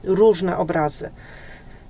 [0.04, 1.10] różne obrazy.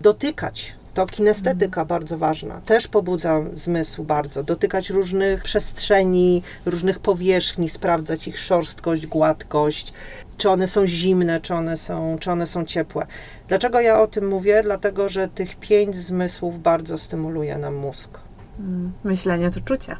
[0.01, 0.76] Dotykać.
[0.93, 1.88] To kinestetyka mhm.
[1.88, 2.61] bardzo ważna.
[2.66, 4.43] Też pobudza zmysł bardzo.
[4.43, 9.93] Dotykać różnych przestrzeni, różnych powierzchni, sprawdzać ich szorstkość, gładkość,
[10.38, 13.07] czy one są zimne, czy one są, czy one są ciepłe.
[13.47, 14.64] Dlaczego ja o tym mówię?
[14.64, 18.22] Dlatego, że tych pięć zmysłów bardzo stymuluje nam mózg.
[18.60, 19.95] Mm, myślenie to czucie.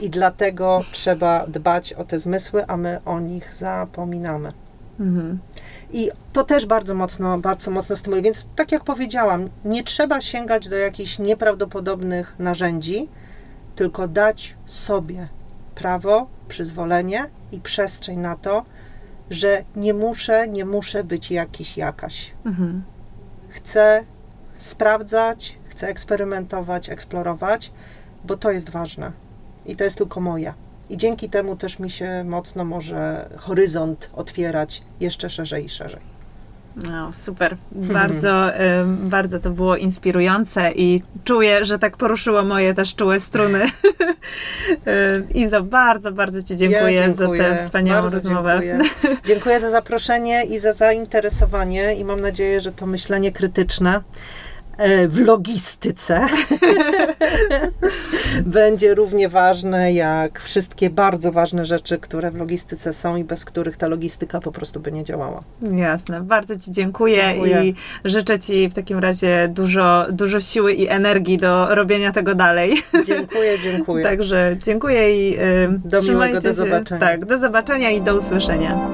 [0.00, 4.52] I dlatego trzeba dbać o te zmysły, a my o nich zapominamy.
[5.00, 5.38] Mhm.
[5.92, 8.22] I to też bardzo mocno, bardzo mocno stymuluje.
[8.22, 13.08] Więc tak jak powiedziałam, nie trzeba sięgać do jakichś nieprawdopodobnych narzędzi,
[13.76, 15.28] tylko dać sobie
[15.74, 18.64] prawo, przyzwolenie i przestrzeń na to,
[19.30, 22.32] że nie muszę, nie muszę być jakiś, jakaś.
[22.46, 22.82] Mhm.
[23.48, 24.04] Chcę
[24.56, 27.70] sprawdzać, chcę eksperymentować, eksplorować,
[28.24, 29.12] bo to jest ważne
[29.66, 30.54] i to jest tylko moja.
[30.90, 36.14] I dzięki temu też mi się mocno może horyzont otwierać jeszcze szerzej i szerzej.
[36.76, 37.56] No, super.
[37.72, 43.60] Bardzo, y, bardzo to było inspirujące i czuję, że tak poruszyło moje też czułe struny.
[45.34, 47.42] Izo, bardzo, bardzo Ci dziękuję, ja dziękuję.
[47.42, 48.60] za tę wspaniałą bardzo rozmowę.
[48.62, 49.16] Dziękuję.
[49.34, 54.02] dziękuję za zaproszenie i za zainteresowanie i mam nadzieję, że to myślenie krytyczne
[55.08, 56.26] w logistyce
[58.46, 63.76] będzie równie ważne jak wszystkie bardzo ważne rzeczy, które w logistyce są i bez których
[63.76, 65.42] ta logistyka po prostu by nie działała.
[65.76, 66.20] Jasne.
[66.20, 67.64] Bardzo Ci dziękuję, dziękuję.
[67.64, 72.74] i życzę Ci w takim razie dużo, dużo siły i energii do robienia tego dalej.
[73.06, 74.04] Dziękuję, dziękuję.
[74.04, 75.40] Także dziękuję i y,
[75.84, 77.00] do miłego, do zobaczenia.
[77.00, 78.90] Tak, do zobaczenia i do usłyszenia.